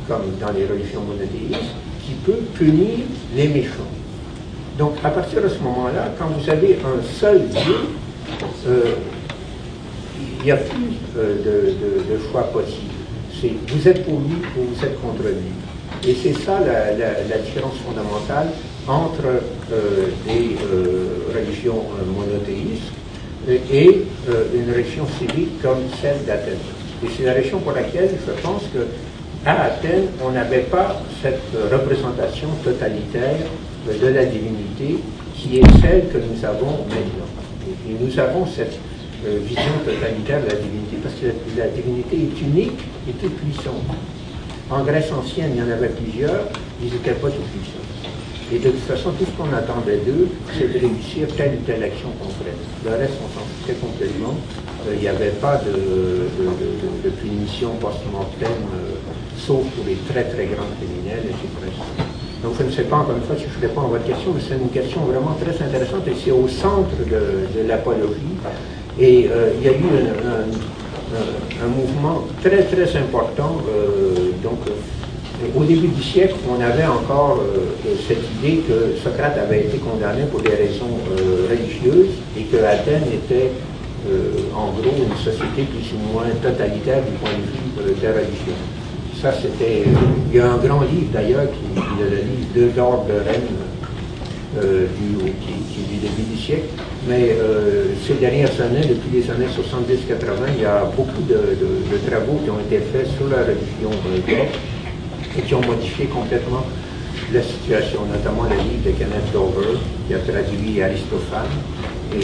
[0.07, 2.99] comme dans les religions monothéistes, qui peut punir
[3.35, 3.91] les méchants.
[4.79, 7.77] Donc à partir de ce moment-là, quand vous avez un seul Dieu,
[8.67, 8.95] euh,
[10.39, 12.93] il n'y a plus de, choix possible.
[13.41, 16.11] C'est vous êtes pour lui ou vous êtes contre lui.
[16.11, 18.49] Et c'est ça la, différence fondamentale
[18.87, 19.43] entre
[20.27, 20.57] des
[21.35, 21.83] religions
[22.15, 22.93] monothéistes
[23.49, 26.55] et euh, une région civique comme celle d'Athènes.
[27.05, 28.87] Et c'est la région pour laquelle je pense que
[29.47, 33.45] à Athènes, on n'avait pas cette représentation totalitaire
[33.87, 35.01] de la divinité
[35.37, 37.29] qui est celle que nous avons maintenant.
[37.87, 38.79] Et nous avons cette
[39.27, 41.27] euh, vision totalitaire de la divinité parce que
[41.59, 43.85] la, divinité est unique et toute puissante.
[44.71, 46.49] En Grèce ancienne, il y en avait plusieurs,
[46.83, 47.94] ils n'étaient pas tout puissants.
[48.53, 51.83] Et de toute façon, tout ce qu'on attendait d'eux, c'est de réussir telle ou telle
[51.83, 52.59] action concrète.
[52.85, 54.35] Le reste, on s'en foutait complètement.
[54.87, 58.97] Euh, il n'y avait pas de, punition post-mortem, euh,
[59.39, 61.49] sauf pour les très très grands criminels, etc.
[62.43, 64.43] Donc je ne sais pas encore une fois si je réponds à votre question, mais
[64.47, 68.37] c'est une question vraiment très intéressante et c'est au centre de, l'apologie.
[69.01, 69.85] Et euh, il y a eu
[71.63, 73.57] un, mouvement très très important,
[74.43, 74.59] donc
[75.57, 80.25] au début du siècle, on avait encore euh, cette idée que Socrate avait été condamné
[80.31, 83.51] pour des raisons euh, religieuses et que Athènes était
[84.09, 88.13] euh, en gros une société plus ou moins totalitaire du point de vue de la
[88.13, 88.57] religion.
[89.21, 89.85] Ça, c'était.
[90.31, 93.55] Il y a un grand livre d'ailleurs, qui, est le livre Deux d'ordre de Rennes,
[94.61, 96.69] qui, du début du siècle.
[97.09, 97.37] Mais
[98.07, 102.51] ces dernières années, depuis les années 70-80, il y a beaucoup de, de, travaux qui
[102.51, 103.91] ont été faits sur la religion
[104.27, 104.59] grecque
[105.37, 106.65] et qui ont modifié complètement
[107.33, 111.51] la situation, notamment le livre de Kenneth Dover, qui a traduit Aristophane,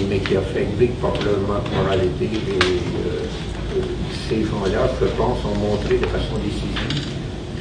[0.08, 2.24] mais qui a fait Greek Popular Morality.
[2.24, 3.82] Et euh,
[4.28, 7.06] ces gens-là, je pense, ont montré de façon décisive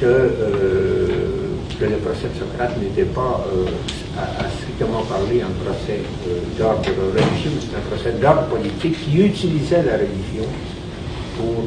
[0.00, 1.06] que, euh,
[1.80, 3.64] le procès de Socrate n'était pas, euh,
[4.18, 6.00] à, strictement parler, un procès
[6.58, 10.44] d'ordre religieux, mais un procès d'ordre politique qui utilisait la religion
[11.38, 11.64] pour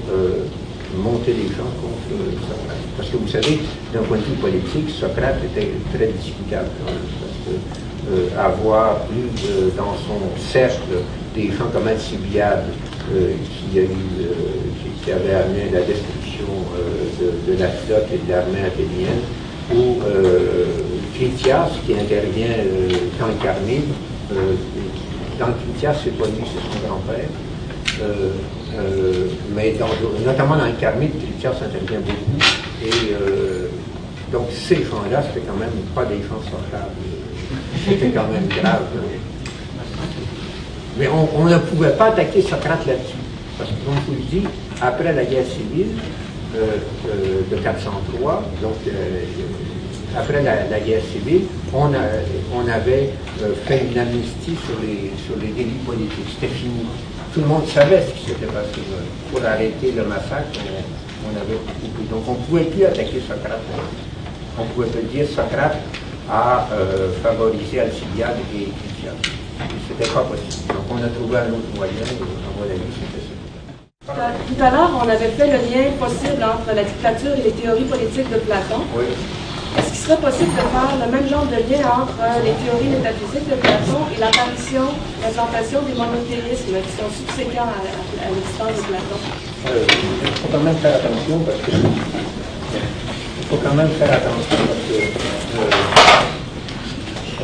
[0.97, 2.83] monter les gens contre Socrate.
[2.97, 3.59] Parce que vous savez,
[3.93, 7.59] d'un point de vue politique, Socrate était très discutable parce que
[8.11, 10.19] euh, avoir eu euh, dans son
[10.51, 10.91] cercle
[11.33, 12.65] des gens comme Alcibiade,
[13.13, 13.31] euh,
[13.71, 13.87] qui, a eu,
[15.03, 16.45] qui, avait amené la destruction
[17.47, 19.21] de, la flotte et de l'armée athénienne,
[19.73, 19.99] ou
[21.15, 22.57] Critias qui intervient
[23.19, 23.93] dans le Carmine.
[25.39, 27.29] dans Critias, c'est pas lui, c'est son grand-père.
[28.75, 29.75] Euh, mais
[30.25, 32.39] notamment dans le Carmite, Critias intervient beaucoup.
[32.83, 33.67] Et euh,
[34.31, 36.91] donc ces gens-là, c'était quand même pas des gens sortables.
[37.87, 38.85] C'était quand même grave.
[40.97, 43.17] Mais on, ne pouvait pas attaquer Socrate là-dessus.
[43.57, 44.47] Parce que, comme je vous le dis,
[44.81, 45.87] après la guerre civile
[46.55, 48.73] euh, de 403, donc
[50.17, 51.43] après la, guerre civile,
[51.73, 51.89] on,
[52.55, 53.09] on avait
[53.65, 56.35] fait une amnistie sur les, sur les délits politiques.
[56.39, 56.85] C'était fini
[57.33, 58.81] tout le monde savait ce qui s'était passé.
[59.31, 60.53] Pour arrêter le massacre,
[61.25, 62.03] on, avait coupé.
[62.09, 63.59] Donc on ne pouvait plus attaquer Socrate.
[64.59, 65.77] On pouvait pas dire Socrate
[66.29, 69.17] a euh, favorisé Alcibiade et Critias.
[69.17, 70.67] Ce n'était pas possible.
[70.67, 73.33] Donc on a trouvé un autre moyen, et à mon avis, c'était ça.
[74.05, 77.85] Tout à l'heure, on avait fait le lien possible entre la dictature et les théories
[77.85, 78.83] politiques de Platon.
[78.95, 79.05] Oui.
[80.03, 83.55] Serait possible de faire le même genre de lien entre euh, les théories métaphysiques de
[83.55, 84.91] Platon et l'apparition,
[85.23, 89.19] l'implantation des monothéismes qui sont subséquents à, l'existence de Platon?
[89.71, 94.59] Euh, il faut quand même faire attention parce que il faut quand même faire attention
[94.67, 95.71] parce que euh,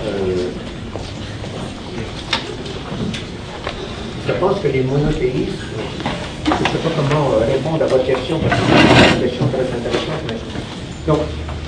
[0.04, 0.52] euh,
[4.28, 5.64] je pense que les monothéistes,
[6.44, 9.48] je ne sais pas comment euh, répondre à votre question parce que c'est une question
[9.48, 10.24] très intéressante.
[10.28, 10.36] Mais...
[11.08, 11.20] Donc,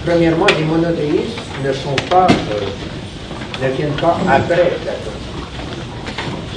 [0.06, 5.12] premièrement, les monothéistes ne sont pas, euh, ne viennent pas après Platon.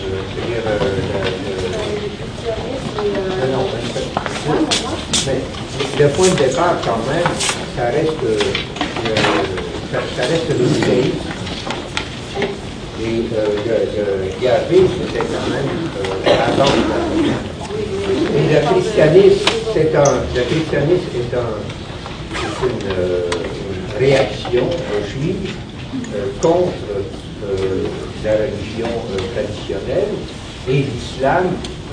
[0.04, 1.78] Euh, C'est-à-dire, euh, le-
[3.46, 3.64] le- non,
[5.26, 5.40] mais
[6.00, 7.30] le point de départ, quand même,
[7.76, 8.38] ça reste, euh,
[9.04, 11.22] le- ça, ça reste le judaïsme.
[13.02, 16.78] Et euh, le, Yahvé, c'était quand même euh, la base
[18.34, 21.52] Et le christianisme, c'est un, le christianisme est, un,
[22.60, 23.33] c'est une, euh, une
[24.04, 24.68] réaction
[25.08, 25.54] juive
[26.14, 26.72] euh, contre
[27.44, 27.84] euh,
[28.24, 30.12] la religion euh, traditionnelle
[30.68, 31.44] et l'islam,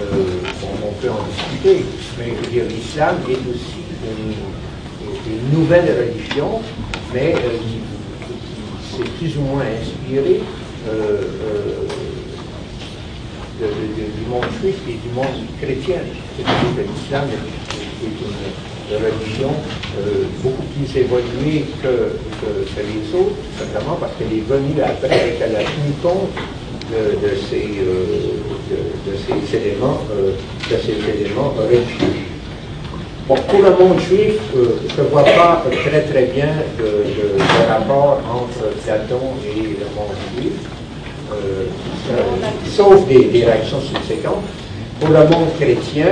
[0.02, 1.86] on, peut en discuter,
[2.18, 2.32] mais
[2.70, 4.34] l'islam est aussi une,
[5.32, 6.62] une nouvelle religion,
[7.14, 10.42] mais qui, s'est plus ou moins inspirée
[14.18, 16.02] du monde juif et du monde chrétien.
[16.38, 19.50] C'est-à-dire que l'islam est, est une religion
[20.00, 25.30] euh, beaucoup plus évoluée que, que- que les autres, simplement parce qu'elle est venue après
[25.30, 26.32] et qu'elle a tenu compte
[26.92, 28.76] de, de ces, de,
[29.08, 29.18] de
[29.56, 30.32] éléments, euh,
[30.70, 32.20] de ces éléments religieux.
[33.28, 37.38] Bon, pour le monde juif, euh, je ne vois pas très très bien de, de-
[37.38, 40.54] de rapport entre Platon et le monde juif,
[42.76, 44.44] sauf des, des réactions subséquentes.
[45.00, 46.08] Pour le monde chrétien,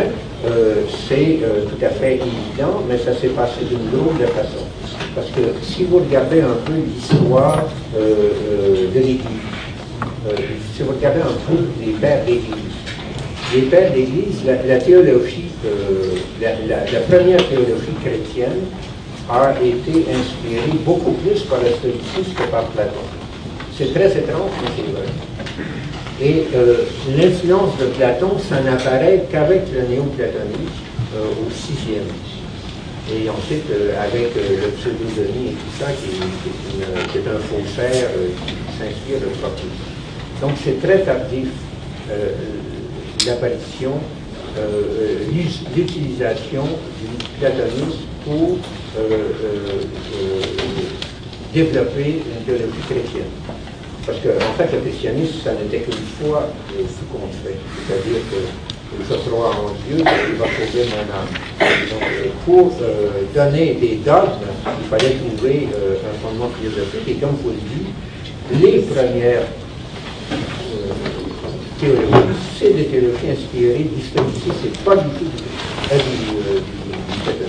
[0.45, 4.63] euh, c'est euh, tout à fait évident, mais ça s'est passé d'une drôle de façon.
[5.13, 7.65] Parce que si vous regardez un peu l'histoire
[7.97, 9.25] euh, de l'Église,
[10.75, 12.53] si vous regardez un peu les pères d'Église,
[13.53, 15.49] les pères d'Église, la, théologie,
[16.41, 18.61] la première théologie chrétienne
[19.29, 22.99] a été inspirée beaucoup plus par le stoïcisme que par Platon.
[23.77, 25.05] C'est très étrange, mais c'est vrai.
[26.21, 26.83] Et euh,
[27.17, 30.83] l'influence de Platon, ça n'apparaît qu'avec le néoplatonisme
[31.15, 32.03] euh, au sixième.
[33.11, 37.27] Et ensuite, euh, avec euh, le pseudo-Denis et tout ça, qui, est, une- qui est
[38.35, 39.79] qui s'inspire de Proclus.
[40.41, 41.47] Donc c'est très tardif
[43.27, 43.91] l'apparition,
[45.75, 48.57] l'utilisation du platonisme pour
[51.53, 53.58] développer une théologie chrétienne.
[54.09, 57.05] Parce qu'en en fait, le christianisme, ça n'était qu'une foi euh, ce.
[57.45, 58.41] C'est-à-dire que
[59.07, 61.29] je crois en Dieu, il va sauver mon âme.
[61.91, 67.07] Donc, euh, pour euh, donner des dogmes, il fallait trouver euh, un fondement philosophique.
[67.07, 69.45] Et comme vous le dites, les premières
[70.31, 70.89] euh,
[71.79, 77.45] théologies, c'est des théologies inspirées du stoïcisme, c'est pas du tout du, euh, du, euh.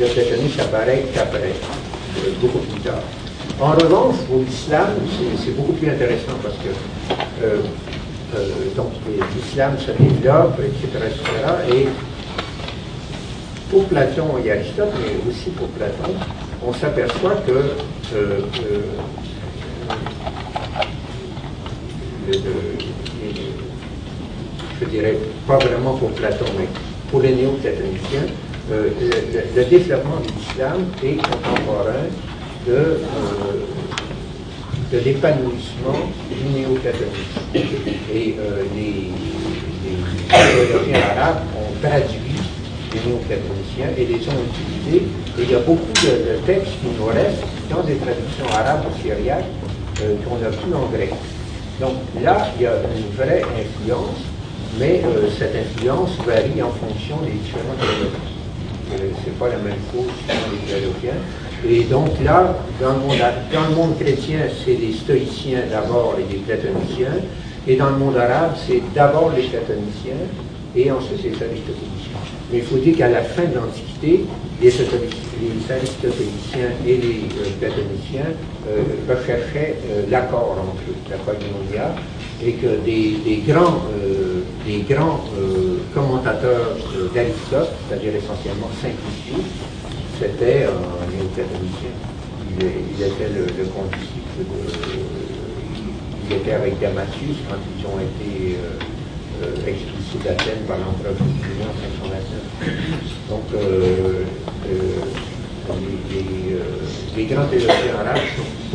[0.00, 3.02] Le platonisme apparaît qu'après, euh, beaucoup plus tard.
[3.60, 4.88] En revanche, pour l'islam,
[5.44, 6.68] c'est- beaucoup plus intéressant parce que
[7.44, 7.56] euh,
[8.34, 8.38] euh,
[8.76, 8.90] donc
[9.36, 11.22] l'islam se développe, etc., etc.
[11.70, 11.86] Et
[13.70, 16.12] pour Platon et Aristote, mais aussi pour Platon,
[16.66, 17.52] on s'aperçoit que
[18.16, 18.40] euh,
[24.80, 26.66] je dirais pas vraiment pour Platon, mais
[27.10, 28.26] pour les néo-platoniciens,
[28.70, 28.92] le-
[29.56, 32.06] le développement de l'islam est contemporain
[32.66, 32.98] de, euh,
[34.92, 35.98] de l'épanouissement
[36.30, 37.40] du néoplatonisme.
[37.54, 39.10] Et euh, les,
[39.84, 42.40] les théologiens arabes ont traduit
[42.92, 45.06] les néoplatoniciens et les ont utilisés.
[45.38, 49.02] Et il y a beaucoup de, textes qui nous restent dans des traductions arabes ou
[49.02, 49.44] syriaques
[50.02, 51.12] euh, qu'on a plus en grec.
[51.80, 54.20] Donc là, il y a une vraie influence,
[54.78, 55.02] mais
[55.38, 58.32] cette influence varie en fonction des différents théologiens.
[58.92, 61.20] Euh, c'est pas la même chose selon les théologiens.
[61.68, 67.20] Et donc là, dans le monde, chrétien, c'est les stoïciens d'abord et les platoniciens.
[67.66, 70.26] Et dans le monde arabe, c'est d'abord les platoniciens
[70.74, 72.18] et ensuite les aristotéliciens.
[72.50, 74.24] Mais il faut dire qu'à la fin de l'Antiquité,
[74.60, 78.32] les, les aristotéliciens et les euh, platoniciens
[78.68, 81.94] euh, recherchaient euh, l'accord entre eux, la koinonia,
[82.44, 83.82] et que des, grands,
[84.66, 85.20] des grands
[85.94, 86.76] commentateurs
[87.14, 89.46] d'Aristote, c'est-à-dire essentiellement Saint-Lucius,
[90.22, 91.90] c'était un néoplatonicien.
[92.60, 93.46] Il, il était le.
[96.30, 98.78] Il était avec Damasius quand ils ont été euh,
[99.42, 101.74] euh, expulsés d'Athènes par l'empereur Julien en
[102.06, 102.38] 529.
[103.28, 104.24] Donc, euh,
[104.68, 105.02] euh,
[105.70, 106.58] euh,
[107.16, 108.22] les grands théologiens arabes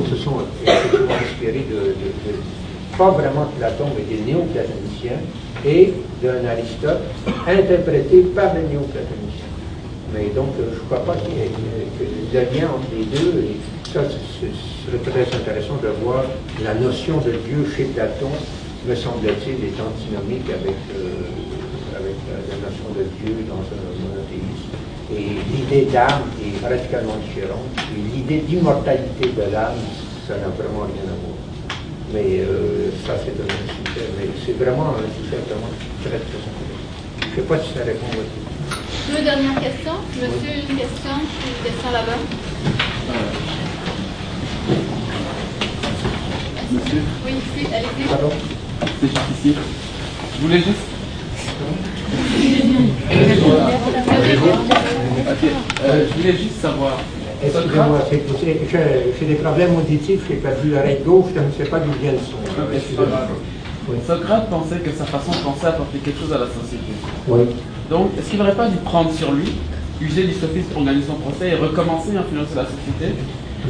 [0.10, 1.96] se sont effectivement inspirés de,
[2.98, 5.20] pas vraiment de Platon, mais des néo-platoniciens
[5.66, 7.02] et d'un Aristote
[7.48, 9.57] interprété par les néo-platoniciens.
[10.14, 11.52] Mais donc, je ne crois pas qu'il y ait
[12.34, 13.44] le lien entre les deux.
[13.44, 13.58] Et
[13.92, 16.24] ça, ce serait très intéressant de voir
[16.64, 18.32] la notion de Dieu chez Platon,
[18.88, 21.28] me semble-t-il, est antinomique avec, euh,
[21.92, 24.72] la, notion de Dieu dans un monothéisme.
[25.12, 27.68] Et l'idée d'âme est radicalement différente.
[27.96, 29.80] Et l'idée d'immortalité de l'âme,
[30.28, 31.40] ça n'a vraiment rien à voir.
[32.14, 34.08] Mais euh, ça, c'est un sujet.
[34.18, 36.88] Mais c'est vraiment un sujet vraiment très, très intéressant.
[37.20, 38.57] Je ne sais pas si ça répond à votre
[39.10, 39.98] Deux dernières questions.
[40.16, 42.18] Monsieur, une question, une question là-bas.
[46.72, 48.08] Monsieur Oui, ici, allez-y.
[48.10, 48.30] Pardon
[49.00, 49.56] C'est juste ici.
[50.36, 50.88] Je voulais juste.
[55.84, 57.00] Euh, je voulais juste savoir.
[57.44, 62.14] Excusez-moi, j'ai des problèmes auditifs, j'ai perdu l'oreille gauche, je ne sais pas d'où vient
[62.14, 62.38] le son.
[64.06, 66.92] Socrate pensait que sa façon de penser apportait quelque chose à la société.
[67.28, 67.42] Oui.
[67.90, 69.54] Donc, est-ce qu'il n'aurait pas dû prendre sur lui,
[70.02, 73.16] user du sophisme pour gagner son procès et recommencer à influencer la société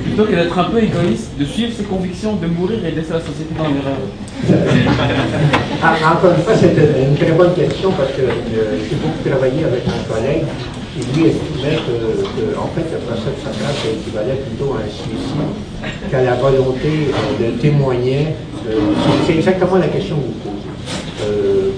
[0.03, 3.13] plutôt que d'être un peu égoïste, de suivre ses convictions, de mourir et de laisser
[3.13, 3.97] la société dans l'erreur
[5.83, 9.63] ah, Encore une fois, c'est une très bonne question parce que euh, j'ai beaucoup travaillé
[9.63, 10.45] avec un collègue
[10.93, 16.11] qui lui estimait que, en fait, le procès de Socrate équivalait plutôt à un suicide
[16.11, 18.27] qu'à la volonté euh, de témoigner.
[19.25, 20.67] C'est exactement la question que vous posez.
[21.23, 21.71] Euh,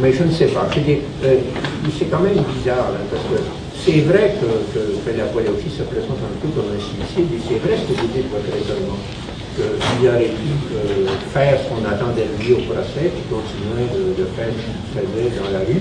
[0.00, 0.68] mais je ne sais pas.
[0.72, 3.42] C'est quand même bizarre, parce que
[3.84, 7.78] c'est vrai que, que, poésie se présente un peu comme un suicide, et c'est vrai
[7.78, 8.98] ce que vous dites votre raisonnement,
[9.54, 13.86] qu'il aurait pu euh, faire ce qu'on attendait de lui au procès, puis continuer
[14.18, 15.80] de, faire ce qu'il dans la rue.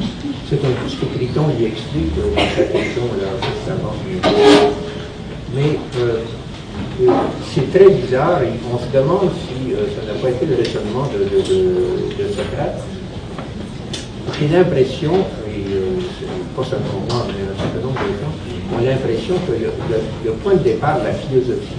[0.49, 3.33] C'est un peu ce que Criton lui explique euh, dans question là,
[3.73, 3.95] avant.
[5.55, 6.19] Mais euh,
[7.53, 12.27] c'est très bizarre, et on se demande si ça n'a pas été le raisonnement de,
[12.33, 12.81] Socrate.
[14.39, 15.11] J'ai l'impression,
[16.55, 18.33] pas seulement moi, mais un certain nombre de gens,
[18.73, 19.51] ont l'impression que
[20.25, 21.75] le, point de départ de la philosophie,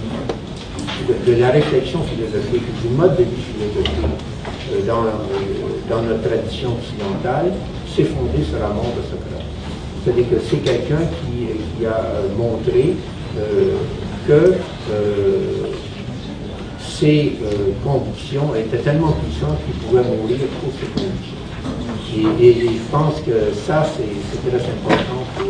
[1.25, 4.05] de, la réflexion philosophique, du mode de vie philosophique
[4.73, 7.53] euh, dans, euh, notre tradition occidentale,
[7.95, 9.45] s'est fondé sur la mort de Socrate.
[10.03, 12.95] C'est-à-dire que c'est quelqu'un qui, a euh, montré
[14.27, 14.53] que
[16.79, 17.37] ses
[17.83, 21.37] convictions étaient tellement puissantes qu'il pouvait mourir pour ses convictions.
[22.39, 25.45] Et, je pense que ça, c'est très important pour...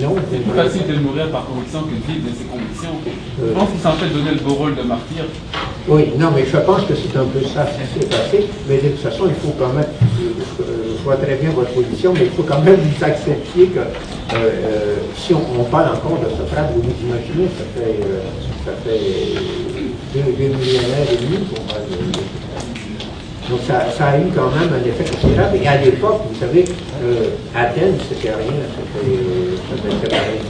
[0.00, 2.96] Non, c'est plus facile de mourir par conviction que de vivre de ses convictions.
[3.38, 3.54] Je euh.
[3.54, 5.24] pense qu'il s'en fait donner le beau rôle de martyr.
[5.86, 8.46] Oui, non, mais je pense que c'est un peu ça qui s'est passé.
[8.68, 9.86] Mais de toute façon, il faut quand même,
[11.02, 13.84] je, vois très bien votre position, mais il faut quand même vous accepter que euh,
[14.34, 17.98] euh, si on, parle encore de Socrate, vous vous imaginez, ça fait,
[18.64, 19.34] ça fait
[20.14, 22.52] deux, millénaires et demi qu'on parle de,
[23.50, 25.58] donc ça, a eu quand même un effet considérable.
[25.60, 26.64] Et à l'époque, vous savez,
[27.02, 29.56] euh, Athènes, c'était rien, c'était euh,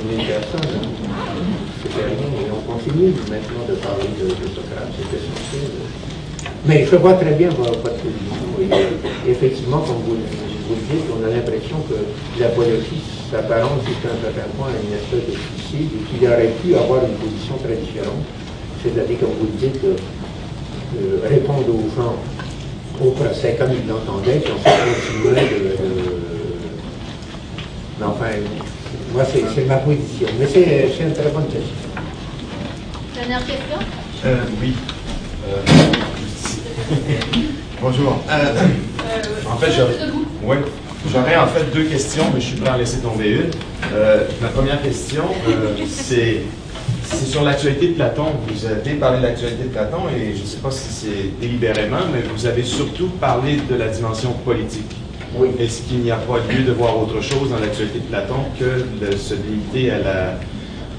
[0.08, 0.70] 10 000 personnes.
[0.70, 1.42] Hein.
[1.82, 2.14] C'était rien.
[2.14, 6.11] Et on continue maintenant de parler de, Socrate, essentiel.
[6.64, 8.78] Mais je vois très bien votre, position.
[9.28, 14.20] effectivement, comme vous, vous le dites, on a l'impression que la politique s'apparente jusqu'à un
[14.22, 17.74] certain point à une espèce de suicide et qu'il aurait pu avoir une position très
[17.76, 18.22] différente.
[18.82, 22.16] C'est-à-dire, comme vous le dites, euh, répondre aux gens
[23.04, 26.22] au procès comme il l'entendait, puis on continuait de, de...
[27.98, 28.26] Mais enfin,
[29.12, 30.28] moi, c'est ma position.
[30.38, 31.90] Mais c'est une très bonne question.
[33.14, 33.78] Dernière question?
[34.26, 34.74] Euh, Oui.
[37.82, 38.22] Euh, bonjour.
[38.30, 38.54] Euh,
[39.50, 39.72] en fait,
[41.10, 43.50] j'aurais en fait deux questions, mais je suis prêt à en laisser tomber une.
[44.40, 45.24] ma première question,
[45.88, 46.42] c'est
[47.04, 48.26] c'est sur l'actualité de Platon.
[48.46, 52.06] Vous avez parlé de l'actualité de Platon et je ne sais pas si c'est délibérément,
[52.12, 54.94] mais vous avez surtout parlé de la dimension politique.
[55.36, 55.48] Oui.
[55.58, 59.04] Est-ce qu'il n'y a pas lieu de voir autre chose dans l'actualité de Platon que
[59.04, 59.90] de se limiter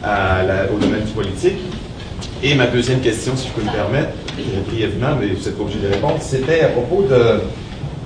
[0.03, 1.60] à la, au domaine politique?
[2.45, 4.11] Et ma deuxième question, si je peux me permettre,
[4.68, 7.40] brièvement, mais vous n'êtes pas obligé de répondre, c'était à propos de,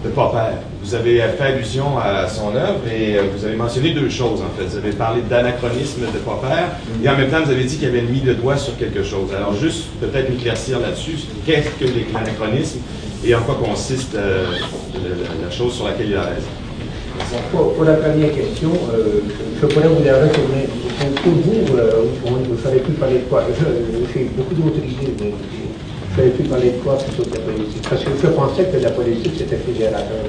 [0.08, 0.58] de Popper.
[0.84, 4.56] Vous avez fait allusion à son œuvre et euh, vous avez mentionné deux choses en
[4.56, 4.66] fait.
[4.66, 6.66] Vous avez parlé d'anachronisme de Popper
[7.04, 9.34] et en même temps vous avez dit qu'il avait mis le doigt sur quelque chose.
[9.36, 12.82] Alors juste peut-être éclaircir là-dessus, qu'est-ce que l'anachronisme
[13.26, 14.46] et en quoi consiste euh,
[15.44, 16.66] la, chose sur laquelle il a raison?
[17.52, 19.22] Pour, la première question, euh,
[19.62, 20.68] je pourrais vous la retourner.
[21.24, 21.66] Pour vous,
[22.26, 23.44] vous ne savez plus parler de quoi
[24.14, 25.34] J'ai beaucoup d'autres idées, mais
[26.18, 28.78] J'aurais pu parler de quoi plutôt que de la politique Parce que je pensais que
[28.82, 30.26] la politique, c'était fédérateur.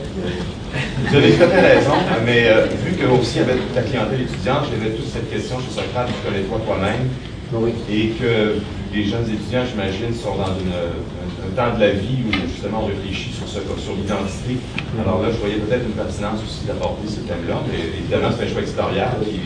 [1.09, 1.97] Vous avez tout à fait raison,
[2.27, 6.09] mais euh, vu que aussi avec ta clientèle étudiante, j'avais toute cette question chez Socrate,
[6.09, 7.09] tu connais toi toi-même,
[7.55, 7.73] Oui.
[7.91, 8.61] et que
[8.95, 10.97] les jeunes étudiants, j'imagine, sont dans une, un,
[11.45, 14.57] un temps de la vie où justement on réfléchit sur, ce, sur l'identité.
[14.99, 18.49] Alors là, je voyais peut-être une pertinence aussi d'aborder ce thème-là, mais évidemment, c'est un
[18.49, 19.11] choix éditorial.
[19.25, 19.41] qui-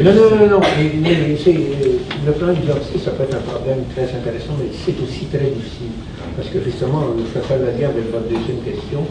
[0.00, 0.60] Mais non, non, non, non.
[0.64, 5.50] Euh, le plan d'identité, ça peut être un problème très intéressant, mais c'est aussi très
[5.52, 5.92] difficile.
[6.36, 9.04] Parce que justement, je fais le lien avec votre deuxième question.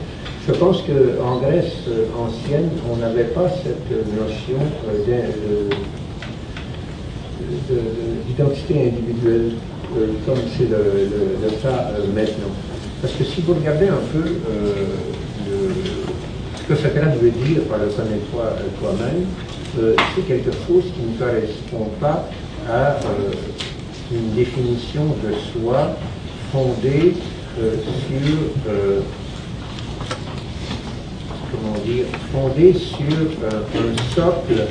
[0.48, 4.60] Je pense qu'en Grèce euh, ancienne, on n'avait pas cette notion
[4.90, 5.76] euh, de- de-
[8.28, 9.52] d'identité individuelle
[9.98, 12.52] euh, comme c'est le, cas euh, maintenant.
[13.02, 14.88] Parce que si vous regardez un peu euh,
[16.58, 19.26] ce que Socrate veut dire par le connais-toi toi-même,
[20.16, 22.30] c'est quelque chose qui ne correspond pas
[22.70, 22.98] à
[24.12, 25.98] une définition de soi
[26.52, 27.14] fondée
[27.58, 29.04] sur
[31.52, 34.68] comment dire, fondée sur un socle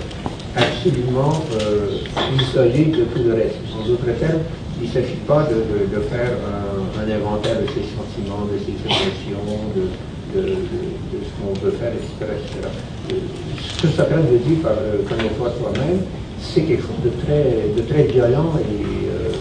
[0.56, 1.98] absolument euh,
[2.38, 3.56] isolé de tout le reste.
[3.74, 4.40] En d'autres termes,
[4.80, 9.44] il ne s'agit pas de, de- faire un, inventaire de ses sentiments, de ses émotions,
[9.76, 10.56] de, de-
[11.24, 12.32] ce qu'on veut faire, etc.
[13.10, 13.14] Euh,
[13.76, 16.00] Ce que Socrate veut dire par euh, connais-toi toi-même,
[16.40, 19.32] c'est quelque chose de très, de très violent euh,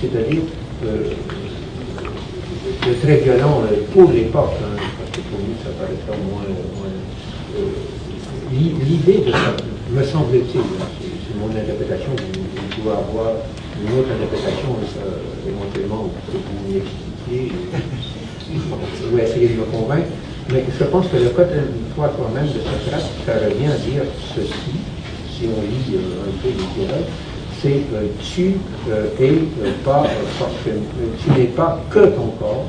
[0.00, 0.42] c'est-à-dire
[0.84, 1.10] euh,
[2.86, 3.62] de très violent
[3.92, 6.42] pour l'époque, hein, parce que pour nous ça paraîtrait moins.
[6.42, 6.90] moins,
[8.52, 9.54] l'i- L'idée de ça,
[9.92, 13.32] me semble-t-il, hein, c'est mon interprétation, vous, pouvez avoir
[13.76, 15.04] une autre interprétation, ça,
[15.46, 16.82] éventuellement, pouvez
[17.28, 17.52] vous
[19.12, 20.08] ou essayer de me convaincre,
[20.50, 21.48] mais je pense que le code
[21.94, 24.02] toi toi-même de Socrate, ça revient à dire
[24.34, 24.74] ceci,
[25.30, 27.04] si on lit euh, un peu littéral,
[27.60, 28.56] c'est euh, tu
[28.90, 30.78] euh, es euh, pas euh, euh,
[31.22, 32.66] tu n'es pas que ton corps,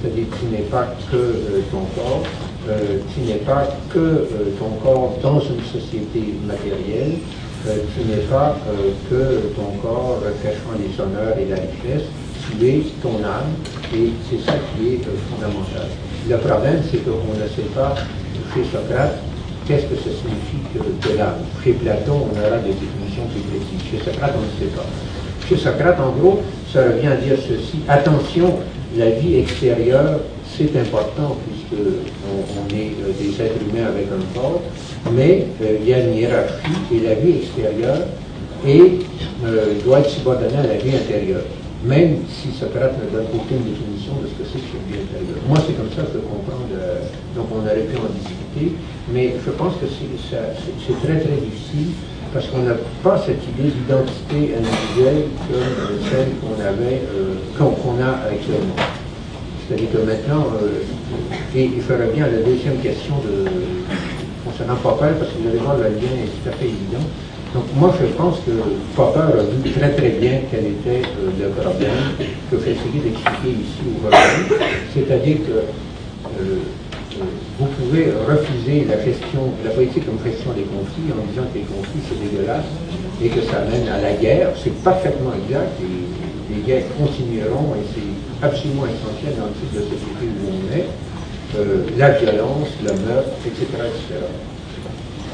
[0.00, 2.22] c'est-à-dire tu n'es pas que euh, ton corps,
[2.68, 4.26] euh, tu n'es pas que euh,
[4.58, 7.18] ton corps dans une société matérielle,
[7.66, 12.08] euh, tu n'es pas euh, que ton corps cachant les honneurs et la richesse,
[12.44, 13.52] tu es ton âme
[13.94, 15.88] et c'est ça qui est euh, fondamental.
[16.28, 17.94] Le problème, c'est qu'on ne sait pas
[18.54, 19.18] chez Socrate
[19.66, 21.40] qu'est-ce que ça signifie que, que l'âme.
[21.62, 23.90] Chez Platon, on aura des définitions plus précises.
[23.90, 24.84] Chez Socrate, on ne sait pas.
[25.48, 26.40] Chez Socrate, en gros,
[26.72, 27.80] ça revient à dire ceci.
[27.88, 28.58] Attention,
[28.96, 30.20] la vie extérieure,
[30.56, 34.62] c'est important puisque on, est euh, des êtres humains avec un corps,
[35.12, 38.06] mais euh, il y a une hiérarchie et la vie extérieure
[38.66, 39.00] et,
[39.44, 41.42] euh, doit être subordonnée à la vie intérieure.
[41.84, 45.42] Même si Socrate ne donne aucune définition de ce que c'est que cette vie intérieure.
[45.46, 46.64] Moi, c'est comme ça que je comprends,
[47.36, 48.78] donc on aurait pu en discuter,
[49.12, 51.92] mais je pense que c'est très très difficile
[52.32, 57.02] parce qu'on n'a pas cette idée d'identité individuelle comme celle qu'on avait,
[57.58, 59.03] qu'on a actuellement.
[59.66, 63.14] C'est-à-dire que maintenant, euh, et je reviens à la deuxième question
[64.44, 67.04] concernant Popper, parce que vous allez voir, le lien est tout à fait évident.
[67.54, 68.50] Donc moi, je pense que
[68.96, 72.18] Popper a vu très très bien quel était euh, le problème
[72.50, 74.58] que essayé d'expliquer ici aujourd'hui.
[74.92, 77.24] C'est-à-dire que euh, euh,
[77.60, 81.64] vous pouvez refuser la gestion, la politique comme gestion des conflits en disant que les
[81.64, 82.66] conflits c'est dégueulasse
[83.22, 84.50] et que ça mène à la guerre.
[84.58, 89.80] C'est parfaitement exact et les guerres continueront et c'est absolument essentiel dans le type de
[89.80, 90.88] société où on est.
[91.56, 94.26] Euh, la violence, le meurtre, etc., etc.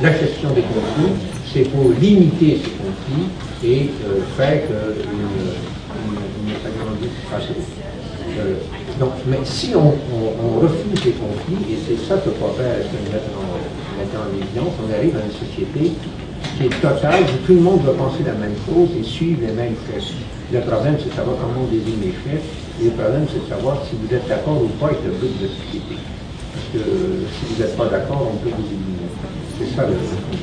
[0.03, 1.15] La gestion des conflits,
[1.53, 3.29] c'est pour limiter ces conflits
[3.65, 7.11] et euh, faire une agrandisse
[8.39, 8.55] euh,
[8.99, 9.91] donc, mais si on,
[10.61, 15.25] refuse les conflits, et c'est ça que Popper en, mettre en évidence, on arrive à
[15.25, 15.93] une société
[16.61, 19.53] qui est totale, où tout le monde va penser la même chose et suivre les
[19.53, 20.13] mêmes chefs.
[20.53, 22.45] Le problème, c'est de savoir comment on désigne les chefs,
[22.81, 25.33] et le problème, c'est de savoir si vous êtes d'accord ou pas avec le but
[25.41, 25.97] de la société.
[26.53, 29.09] Parce que si vous n'êtes pas d'accord, on peut vous éliminer.
[29.57, 30.37] C'est ça le problème.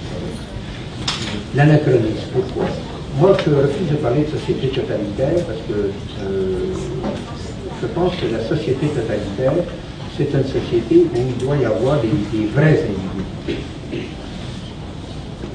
[1.54, 2.66] L'anachronisme, pourquoi?
[3.20, 6.74] Moi, je refuse de parler de société totalitaire parce que euh,
[7.82, 9.54] je pense que la société totalitaire,
[10.18, 13.62] c'est une société où il doit y avoir des, des vrais individus.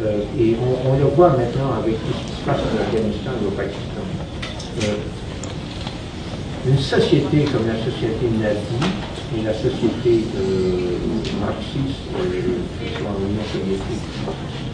[0.04, 3.46] Euh, et on, le voit maintenant avec tout ce qui se passe en Afghanistan et
[3.46, 4.02] au Pakistan.
[4.82, 4.96] Euh,
[6.66, 8.90] une société comme la société nazie
[9.38, 10.98] et la société euh,
[11.40, 14.08] marxiste, que ce soit en Union soviétique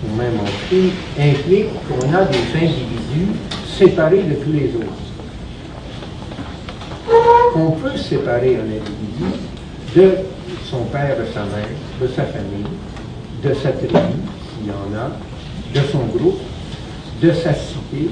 [0.07, 3.37] ou même en Chine, implique qu'on a des individus
[3.77, 5.09] séparés de tous les autres.
[7.55, 9.29] On peut séparer un individu
[9.95, 10.13] de
[10.65, 11.69] son père, de sa mère,
[12.01, 12.67] de sa famille,
[13.43, 13.99] de sa tribu,
[14.69, 15.11] y en a,
[15.75, 16.41] de son groupe,
[17.23, 18.11] de sa cité,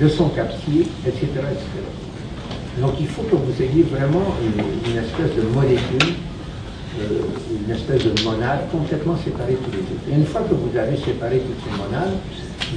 [0.00, 1.26] de son quartier, etc.
[1.26, 1.66] etc.
[2.80, 6.14] Donc il faut que vous ayez vraiment une, espèce de molécule,
[7.00, 7.20] euh,
[7.66, 10.12] une espèce de monade complètement séparée tous les deux.
[10.12, 12.14] Et une fois que vous avez séparé toutes ces monades,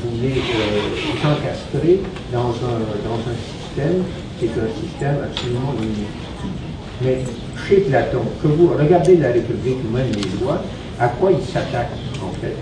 [0.04, 2.02] vous les euh, encastrez
[2.32, 4.04] dans un, dans un système
[4.40, 6.28] qui est un système absolument unique.
[7.02, 7.20] Mais
[7.68, 10.62] chez Platon, que vous regardez la République même les lois,
[11.00, 11.92] à quoi il s'attaque
[12.24, 12.56] en fait?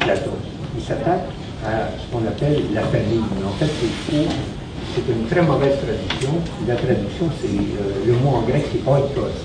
[0.00, 0.32] Platon
[0.76, 1.26] Il s'attaque
[1.64, 3.20] à ce qu'on appelle la famille.
[3.46, 6.32] En fait, c'est une très mauvaise traduction.
[6.66, 9.36] La traduction, c'est euh, le mot en grec, c'est oikos.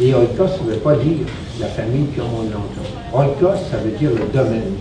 [0.00, 1.26] Et oikos, ça ne veut pas dire
[1.60, 2.86] la famille comme on l'entend.
[3.14, 4.74] Oikos, ça veut dire le domaine.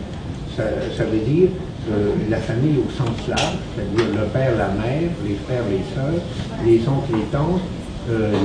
[0.58, 1.48] Ça, veut dire
[1.90, 6.22] euh, la famille au sens large, c'est-à-dire le père, la mère, les frères, les sœurs,
[6.66, 7.62] les oncles, les tantes,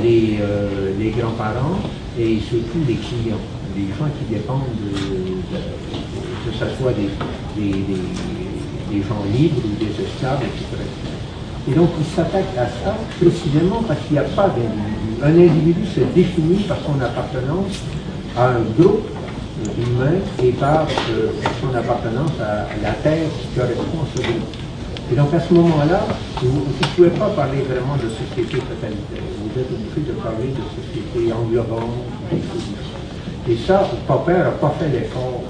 [0.00, 1.78] les, euh, les grands-parents
[2.16, 3.40] et surtout les clients,
[3.76, 6.03] les gens qui dépendent de, de-
[6.58, 7.08] que ce soit des,
[9.02, 10.82] gens libres ou des esclaves, etc.
[11.68, 15.22] Et donc il s'attaque à ça précisément parce qu'il n'y a pas d'individu.
[15.22, 17.80] Un individu se définit par son appartenance
[18.36, 19.08] à un groupe
[19.78, 24.44] humain et par euh, son appartenance à la terre qui correspond à ce groupe.
[25.12, 26.06] Et donc à ce moment-là,
[26.42, 29.24] vous ne pouvez pas parler vraiment de société totalitaire.
[29.40, 31.92] Vous êtes obligé de parler de société englobante.
[33.46, 35.42] Et ça, Popper n'a pas fait l'effort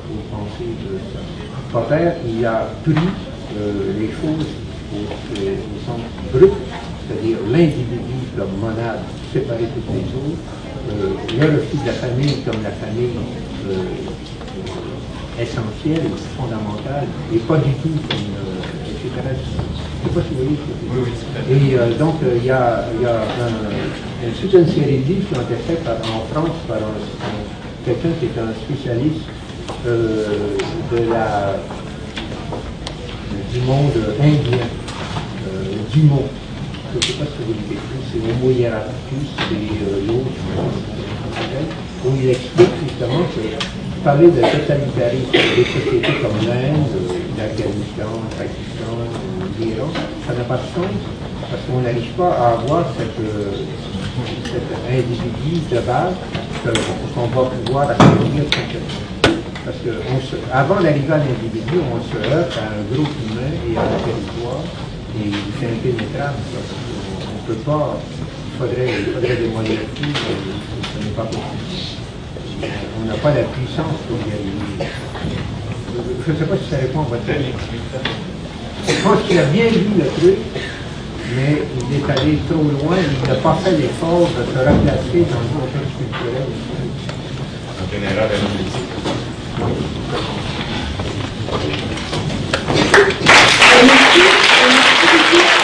[0.44, 4.46] penser de il a pris euh, les choses
[4.94, 6.00] au, euh, au sens
[6.32, 6.52] brut,
[7.08, 9.00] c'est-à-dire l'individu comme monade
[9.32, 10.44] séparé toutes les autres,
[10.90, 13.10] euh, le refus de la famille comme la famille
[15.40, 16.06] essentielle,
[16.38, 19.10] fondamentale, et pas du tout comme euh, etc.
[19.26, 21.52] Je ne sais pas si vous voyez ce que.
[21.52, 24.98] Et euh, donc, euh, il y a, il y a un- une- toute une série
[24.98, 27.44] de livres qui ont été faits par- en France par un- un-
[27.84, 29.26] quelqu'un qui est un spécialiste
[29.86, 30.56] euh,
[30.92, 31.56] de la,
[33.52, 34.58] du monde indien,
[35.46, 36.24] euh, du mot.
[36.92, 37.78] Je ne sais pas ce que vous dites,
[38.12, 40.30] c'est Homo hieraticus, euh, l'autre,
[42.04, 46.86] où il explique justement que parler de totalitarisme des sociétés comme l'Inde,
[47.38, 48.94] l'Afghanistan, le Pakistan,
[49.58, 49.88] l'Iran,
[50.26, 50.92] ça n'a pas de sens
[51.50, 53.52] parce qu'on n'arrive pas à avoir cette, euh,
[54.44, 56.14] cet individu de base
[57.14, 59.13] qu'on va pouvoir accueillir complètement.
[59.64, 63.48] Parce que on se- avant d'arriver à l'individu, on se heurte à un groupe humain
[63.64, 64.60] et à un territoire,
[65.16, 66.36] et c'est impénétrable.
[66.44, 70.08] On ne peut pas, il faudrait, il faudrait des moyens mais
[70.92, 71.80] ce n'est pas possible.
[73.00, 74.92] On n'a pas la puissance pour y arriver.
[76.26, 77.56] Je ne sais pas si ça répond à votre question.
[78.88, 80.38] Je pense qu'il a bien vu le truc,
[81.36, 85.40] mais il est allé trop loin, il n'a pas fait l'effort de se replacer dans
[85.40, 86.52] le contexte culturel.
[87.96, 88.93] Une erreur analytique.
[89.56, 89.84] Merci.
[95.12, 95.63] Merci.